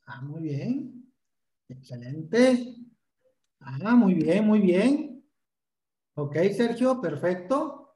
[0.05, 1.13] Ah, muy bien.
[1.67, 2.82] Excelente.
[3.65, 5.23] Ah, muy bien, muy bien.
[6.15, 7.95] Ok, Sergio, perfecto.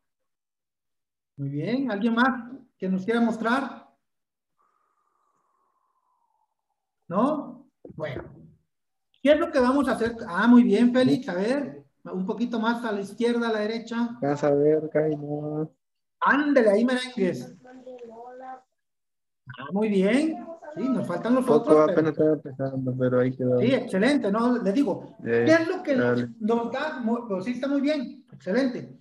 [1.37, 1.91] Muy bien.
[1.91, 3.87] ¿Alguien más que nos quiera mostrar?
[7.07, 7.69] ¿No?
[7.95, 8.23] Bueno.
[9.21, 10.15] ¿Qué es lo que vamos a hacer?
[10.27, 11.27] Ah, muy bien, Félix.
[11.29, 14.17] A ver, un poquito más a la izquierda, a la derecha.
[14.21, 15.71] Vas a ver, Caino.
[16.21, 17.55] Ándele, ahí merengues.
[19.57, 20.46] Ah, muy bien.
[20.77, 21.75] Sí, nos faltan los Poco otros.
[21.77, 23.59] pero- apenas estaba empezando, pero ahí quedó.
[23.59, 26.29] Sí, excelente, no, le digo, ¿qué es lo que nos, dale.
[26.39, 27.03] nos da?
[27.27, 28.97] Pues sí, está muy bien, excelente.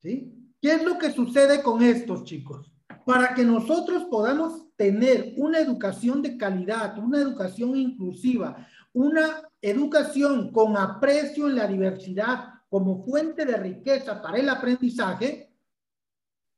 [0.00, 0.54] ¿Sí?
[0.60, 2.72] ¿Qué es lo que sucede con estos chicos?
[3.04, 10.76] Para que nosotros podamos tener una educación de calidad, una educación inclusiva, una educación con
[10.76, 15.52] aprecio en la diversidad como fuente de riqueza para el aprendizaje,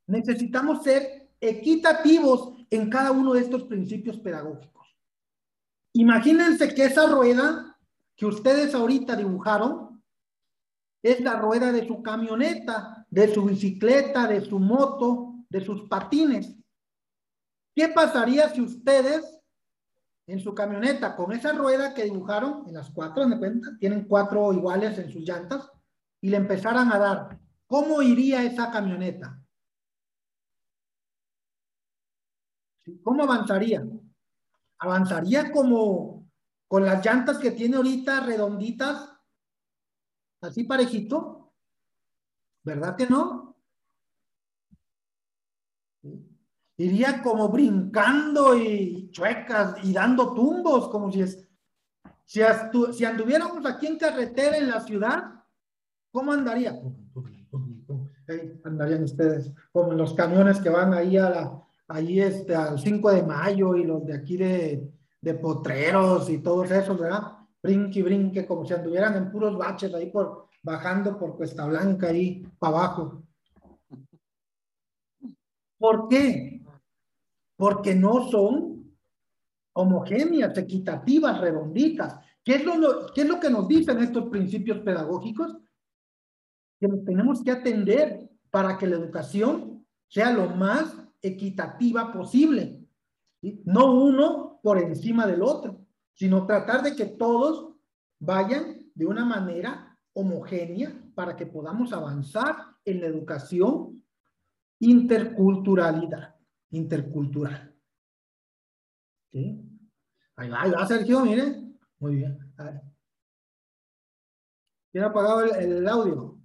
[0.07, 4.97] necesitamos ser equitativos en cada uno de estos principios pedagógicos.
[5.93, 7.79] Imagínense que esa rueda
[8.17, 10.03] que ustedes ahorita dibujaron
[11.03, 16.57] es la rueda de su camioneta, de su bicicleta, de su moto, de sus patines.
[17.77, 19.39] ¿Qué pasaría si ustedes
[20.27, 23.77] en su camioneta con esa rueda que dibujaron en las cuatro, ¿me cuenta?
[23.79, 25.71] Tienen cuatro iguales en sus llantas
[26.23, 27.39] y le empezaran a dar?
[27.67, 29.39] ¿Cómo iría esa camioneta?
[30.43, 30.55] ¿Sí?
[33.03, 33.87] ¿Cómo avanzaría?
[34.79, 36.29] Avanzaría como
[36.69, 39.11] con las llantas que tiene ahorita redonditas,
[40.41, 41.53] así parejito.
[42.63, 43.57] ¿Verdad que no?
[46.77, 51.49] Iría como brincando y chuecas y dando tumbos, como si es.
[52.27, 52.43] Si,
[53.05, 55.45] anduviéramos aquí en carretera en la ciudad,
[56.11, 56.81] ¿cómo andaría?
[58.65, 63.11] Andarían ustedes, como en los camiones que van ahí a la, ahí este, al 5
[63.11, 67.39] de mayo y los de aquí de, de potreros y todos esos, ¿verdad?
[67.63, 72.09] Brinque y brinque, como si anduvieran en puros baches ahí por, bajando por Cuesta Blanca
[72.09, 73.23] ahí para abajo.
[75.79, 76.63] ¿Por qué?
[77.57, 78.95] Porque no son
[79.75, 82.17] homogéneas, equitativas, redonditas.
[82.43, 85.57] ¿Qué es lo, qué es lo que nos dicen estos principios pedagógicos?
[86.79, 92.87] Que tenemos que atender para que la educación sea lo más equitativa posible.
[93.65, 97.75] No uno por encima del otro, sino tratar de que todos
[98.19, 104.03] vayan de una manera homogénea para que podamos avanzar en la educación
[104.79, 106.37] interculturalidad,
[106.71, 107.75] intercultural.
[109.33, 109.61] ¿Sí?
[110.37, 111.79] Ahí va, ahí va, Sergio, miren.
[111.99, 112.39] Muy bien.
[114.93, 116.39] ¿Quién ha apagado el audio?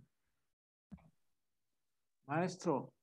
[2.26, 2.94] Maestro,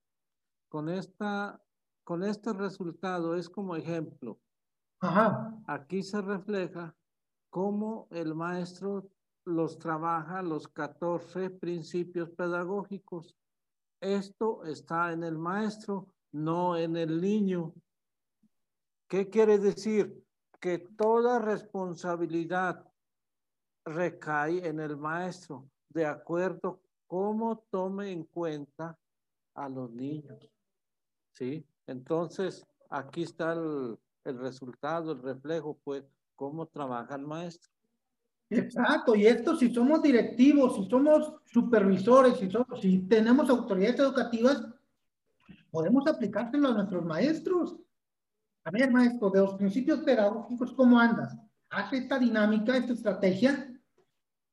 [0.68, 1.60] con esta,
[2.06, 4.38] con este resultado es como ejemplo.
[5.00, 5.60] Ajá.
[5.66, 6.94] Aquí se refleja
[7.50, 9.10] cómo el maestro
[9.44, 13.34] los trabaja los 14 principios pedagógicos.
[14.00, 17.74] Esto está en el maestro, no en el niño.
[19.08, 20.24] ¿Qué quiere decir?
[20.60, 22.88] Que toda responsabilidad
[23.84, 28.96] recae en el maestro, de acuerdo cómo tome en cuenta
[29.54, 30.48] a los niños.
[31.32, 31.66] ¿Sí?
[31.86, 37.70] Entonces, aquí está el, el resultado, el reflejo, pues, cómo trabaja el maestro.
[38.48, 44.64] Exacto, y esto si somos directivos, si somos supervisores, si, somos, si tenemos autoridades educativas,
[45.70, 47.76] podemos aplicárselo a nuestros maestros.
[48.64, 51.36] A ver, maestro, de los principios pedagógicos, ¿cómo andas?
[51.70, 53.75] Hace esta dinámica, esta estrategia,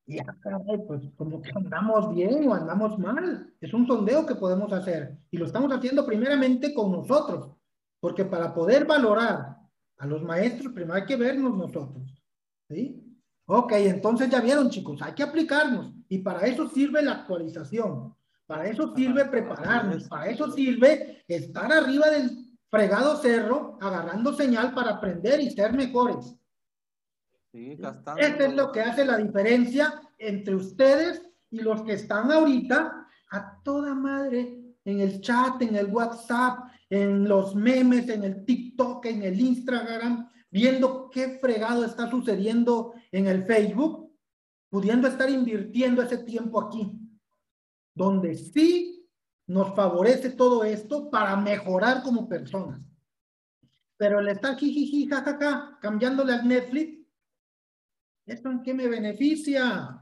[0.06, 3.54] y caray, pues como que andamos bien o andamos mal.
[3.62, 7.51] Es un sondeo que podemos hacer y lo estamos haciendo primeramente con nosotros,
[7.99, 9.58] porque para poder valorar
[9.97, 12.22] a los maestros, primero hay que vernos nosotros.
[12.70, 12.99] ¿Sí?
[13.45, 18.68] Ok, entonces ya vieron chicos, hay que aplicarnos y para eso sirve la actualización, para
[18.68, 25.39] eso sirve prepararnos, para eso sirve estar arriba del fregado cerro agarrando señal para aprender
[25.41, 26.36] y ser mejores.
[27.54, 28.20] Sí, gastando.
[28.20, 33.62] Esto es lo que hace la diferencia entre ustedes y los que están ahorita a
[33.62, 39.22] toda madre en el chat, en el WhatsApp, en los memes, en el TikTok, en
[39.22, 44.12] el Instagram, viendo qué fregado está sucediendo en el Facebook,
[44.70, 46.91] pudiendo estar invirtiendo ese tiempo aquí,
[47.93, 49.08] donde sí
[49.45, 52.82] nos favorece todo esto para mejorar como personas.
[53.95, 57.03] Pero el estar jijiji, jajaja, cambiándole al Netflix,
[58.26, 60.01] ¿esto en qué me beneficia?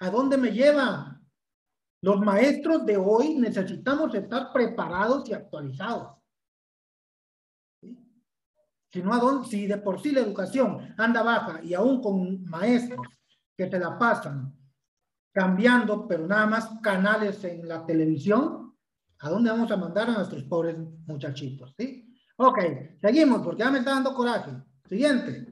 [0.00, 1.20] ¿A dónde me lleva?
[2.02, 6.18] Los maestros de hoy necesitamos estar preparados y actualizados.
[8.92, 9.48] Si, no, ¿a dónde?
[9.48, 13.06] si de por sí la educación anda baja y aún con maestros
[13.56, 14.54] que te la pasan
[15.32, 18.76] cambiando, pero nada más canales en la televisión,
[19.20, 20.76] ¿a dónde vamos a mandar a nuestros pobres
[21.06, 21.74] muchachitos?
[21.78, 22.14] ¿sí?
[22.36, 22.58] Ok,
[23.00, 24.50] seguimos porque ya me está dando coraje.
[24.84, 25.51] Siguiente.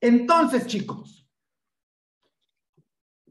[0.00, 1.26] Entonces, chicos,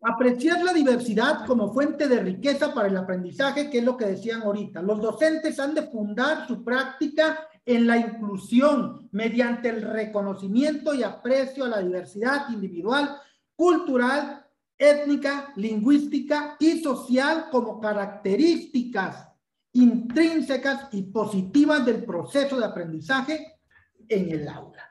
[0.01, 4.41] apreciar la diversidad como fuente de riqueza para el aprendizaje, que es lo que decían
[4.41, 4.82] ahorita.
[4.82, 11.65] Los docentes han de fundar su práctica en la inclusión mediante el reconocimiento y aprecio
[11.65, 13.17] a la diversidad individual,
[13.55, 14.45] cultural,
[14.78, 19.28] étnica, lingüística y social como características
[19.74, 23.59] intrínsecas y positivas del proceso de aprendizaje
[24.07, 24.84] en el aula.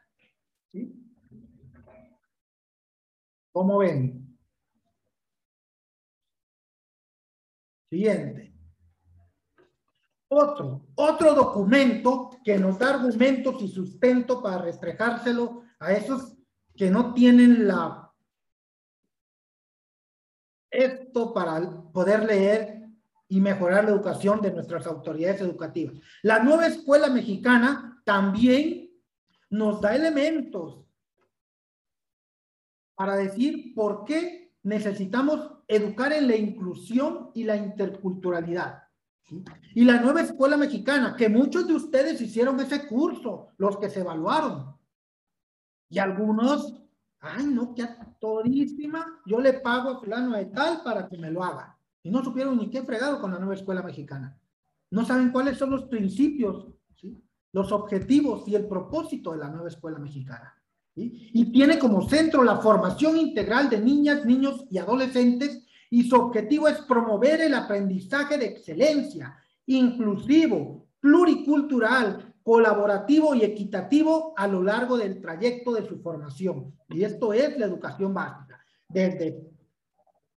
[0.69, 1.00] ¿Sí?
[3.53, 4.39] ¿Cómo ven?
[7.91, 8.55] Siguiente.
[10.29, 16.37] Otro, otro documento que nos da argumentos y sustento para restrejárselo a esos
[16.77, 18.11] que no tienen la
[20.71, 21.61] esto para
[21.93, 22.81] poder leer
[23.29, 25.97] y mejorar la educación de nuestras autoridades educativas.
[26.23, 28.91] La nueva escuela mexicana también
[29.51, 30.80] nos da elementos
[33.01, 38.83] para decir por qué necesitamos educar en la inclusión y la interculturalidad.
[39.75, 44.01] Y la nueva escuela mexicana, que muchos de ustedes hicieron ese curso, los que se
[44.01, 44.77] evaluaron.
[45.89, 46.75] Y algunos,
[47.21, 47.89] ay, no, que
[48.19, 51.79] todísima, yo le pago a fulano de tal para que me lo haga.
[52.03, 54.39] Y no supieron ni qué fregado con la nueva escuela mexicana.
[54.91, 56.67] No saben cuáles son los principios,
[57.53, 60.60] los objetivos y el propósito de la nueva escuela mexicana.
[60.95, 66.69] Y tiene como centro la formación integral de niñas, niños y adolescentes y su objetivo
[66.69, 69.37] es promover el aprendizaje de excelencia,
[69.67, 76.75] inclusivo, pluricultural, colaborativo y equitativo a lo largo del trayecto de su formación.
[76.89, 79.51] Y esto es la educación básica, desde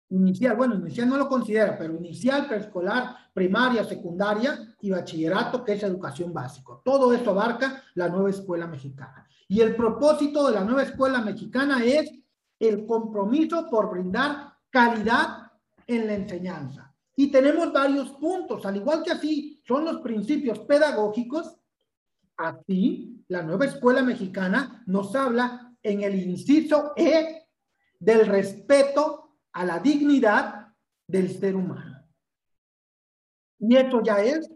[0.09, 5.83] inicial, bueno, inicial no lo considera, pero inicial, preescolar, primaria, secundaria y bachillerato, que es
[5.83, 6.73] educación básica.
[6.83, 9.27] Todo esto abarca la nueva escuela mexicana.
[9.47, 12.11] Y el propósito de la nueva escuela mexicana es
[12.59, 15.51] el compromiso por brindar calidad
[15.87, 16.93] en la enseñanza.
[17.15, 21.57] Y tenemos varios puntos, al igual que así son los principios pedagógicos,
[22.37, 27.47] así la nueva escuela mexicana nos habla en el inciso E
[27.99, 30.67] del respeto a la dignidad
[31.07, 31.92] del ser humano.
[33.65, 34.51] Y esto ya es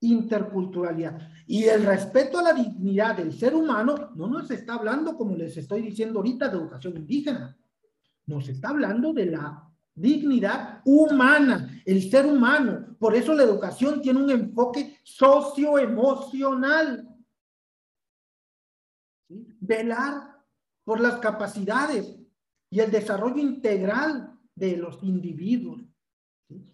[0.00, 1.30] interculturalidad.
[1.46, 5.58] Y el respeto a la dignidad del ser humano no nos está hablando, como les
[5.58, 7.54] estoy diciendo ahorita, de educación indígena.
[8.24, 9.62] Nos está hablando de la
[9.94, 12.96] dignidad humana, el ser humano.
[12.98, 17.14] Por eso la educación tiene un enfoque socioemocional.
[19.28, 20.34] Velar
[20.82, 22.16] por las capacidades
[22.70, 25.85] y el desarrollo integral de los individuos,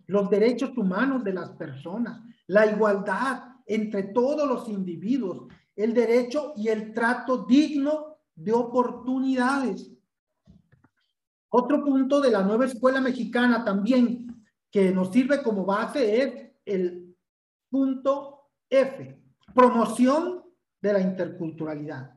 [0.07, 6.68] los derechos humanos de las personas, la igualdad entre todos los individuos, el derecho y
[6.68, 9.91] el trato digno de oportunidades.
[11.49, 17.14] Otro punto de la nueva escuela mexicana también que nos sirve como base es el
[17.70, 19.23] punto F,
[19.55, 20.43] promoción
[20.81, 22.14] de la interculturalidad.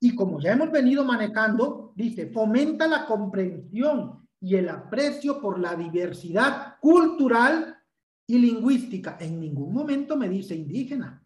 [0.00, 5.76] Y como ya hemos venido manejando, dice, fomenta la comprensión y el aprecio por la
[5.76, 7.78] diversidad cultural
[8.26, 9.16] y lingüística.
[9.20, 11.24] En ningún momento me dice indígena.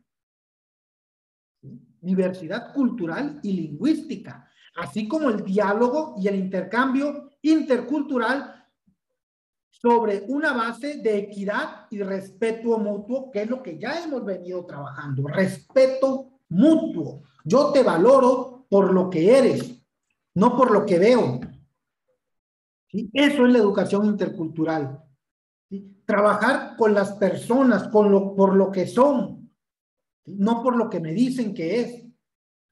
[1.63, 8.67] Diversidad cultural y lingüística, así como el diálogo y el intercambio intercultural
[9.71, 14.67] sobre una base de equidad y respeto mutuo, que es lo que ya hemos venido
[14.67, 15.27] trabajando.
[15.27, 17.23] Respeto mutuo.
[17.45, 19.83] Yo te valoro por lo que eres,
[20.35, 21.41] no por lo que veo.
[23.13, 25.03] Eso es la educación intercultural.
[26.05, 29.51] Trabajar con las personas, con lo, por lo que son,
[30.27, 32.07] no por lo que me dicen que es.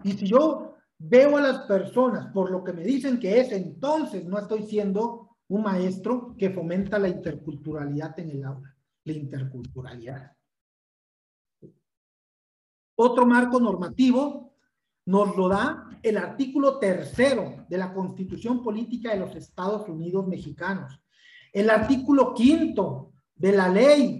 [0.05, 4.25] Y si yo veo a las personas por lo que me dicen que es, entonces
[4.25, 10.37] no estoy siendo un maestro que fomenta la interculturalidad en el aula, la interculturalidad.
[12.97, 14.54] Otro marco normativo
[15.07, 21.01] nos lo da el artículo tercero de la Constitución Política de los Estados Unidos Mexicanos.
[21.53, 24.19] el artículo quinto de la ley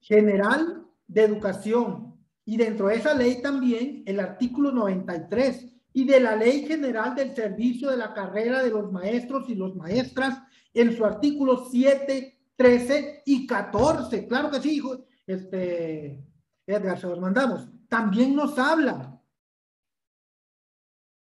[0.00, 6.34] general de educación y dentro de esa ley también el artículo 93 y de la
[6.34, 10.40] ley general del servicio de la carrera de los maestros y los maestras
[10.72, 14.26] en su artículo 7, 13 y 14.
[14.26, 15.04] Claro que sí, hijo.
[15.26, 16.24] Este,
[16.66, 17.68] Edgar, mandamos.
[17.88, 19.13] También nos habla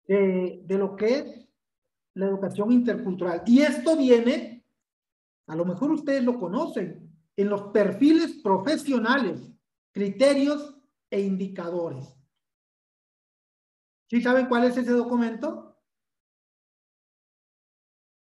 [0.10, 1.48] de, de lo que es
[2.16, 3.44] la educación intercultural.
[3.46, 4.66] Y esto viene,
[5.48, 7.08] a lo mejor ustedes lo conocen,
[7.38, 9.40] en los perfiles profesionales,
[9.92, 10.76] criterios
[11.12, 12.18] e indicadores.
[14.10, 15.78] ¿Sí saben cuál es ese documento?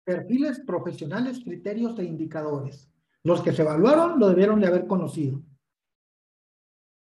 [0.04, 2.90] Perfiles profesionales, criterios e indicadores.
[3.22, 5.42] Los que se evaluaron lo debieron de haber conocido.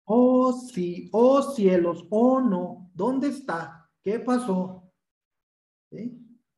[0.07, 3.84] Oh, sí, oh cielos, oh no, ¿dónde está?
[4.05, 4.93] ¿Qué pasó?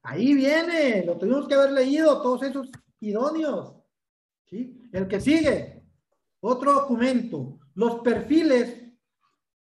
[0.02, 2.68] Ahí viene, lo tuvimos que haber leído, todos esos
[2.98, 3.72] idóneos.
[4.46, 4.82] ¿Sí?
[4.92, 5.84] El que sigue,
[6.40, 8.82] otro documento, los perfiles,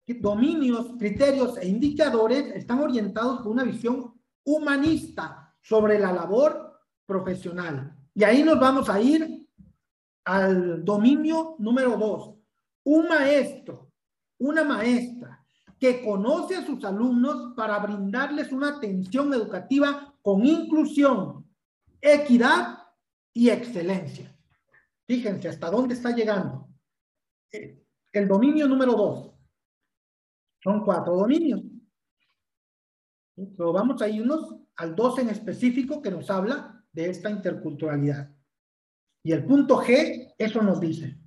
[0.07, 7.95] dominios, criterios e indicadores están orientados por una visión humanista sobre la labor profesional.
[8.15, 9.47] Y ahí nos vamos a ir
[10.25, 12.35] al dominio número dos.
[12.85, 13.91] Un maestro,
[14.39, 15.44] una maestra
[15.85, 21.47] que conoce a sus alumnos para brindarles una atención educativa con inclusión,
[22.01, 22.79] equidad
[23.35, 24.35] y excelencia.
[25.07, 26.71] Fíjense hasta dónde está llegando.
[27.51, 29.31] El dominio número dos.
[30.63, 31.61] Son cuatro dominios.
[33.37, 38.35] Pero vamos a irnos al dos en específico que nos habla de esta interculturalidad.
[39.23, 41.19] Y el punto G, eso nos dice.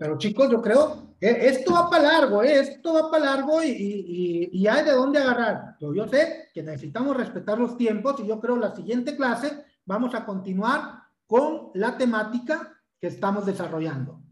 [0.00, 2.58] Pero chicos, yo creo, que esto va para largo, ¿eh?
[2.58, 5.76] esto va para largo y, y, y, hay de dónde agarrar.
[5.78, 10.14] Pero yo sé que necesitamos respetar los tiempos y yo creo la siguiente clase vamos
[10.14, 14.22] a continuar con la temática que estamos desarrollando.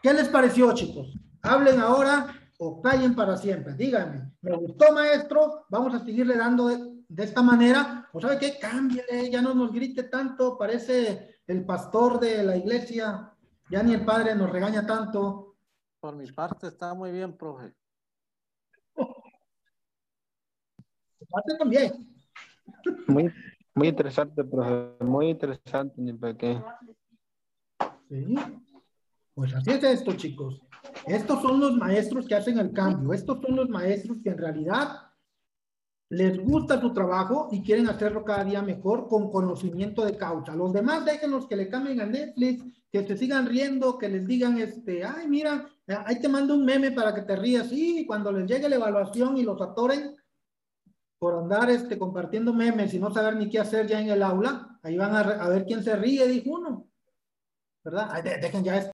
[0.00, 1.18] ¿Qué les pareció, chicos?
[1.42, 3.74] Hablen ahora o callen para siempre.
[3.74, 8.08] Díganme, me gustó, maestro, vamos a seguirle dando de, de esta manera.
[8.12, 8.60] ¿O sabe qué?
[8.60, 13.32] Cámbiale, ya no nos grite tanto, parece el pastor de la iglesia,
[13.70, 15.56] ya ni el padre nos regaña tanto.
[16.00, 17.74] Por mi parte está muy bien, profe.
[21.30, 21.92] parte también.
[23.08, 23.32] Muy,
[23.74, 26.62] muy interesante, profe, muy interesante, ni para qué.
[28.08, 28.34] Sí.
[29.34, 30.60] Pues así es esto, chicos.
[31.06, 33.12] Estos son los maestros que hacen el cambio.
[33.12, 35.05] Estos son los maestros que en realidad
[36.08, 40.54] les gusta su trabajo y quieren hacerlo cada día mejor con conocimiento de causa.
[40.54, 44.58] Los demás déjenlos que le cambien a Netflix, que se sigan riendo, que les digan,
[44.58, 45.68] este, ay, mira,
[46.04, 47.68] ahí te mando un meme para que te rías.
[47.72, 50.14] Y cuando les llegue la evaluación y los atoren
[51.18, 54.78] por andar este, compartiendo memes y no saber ni qué hacer ya en el aula,
[54.82, 56.88] ahí van a, ver quién se ríe, dijo uno.
[57.82, 58.08] ¿Verdad?
[58.12, 58.84] Ay, dejen ya esto.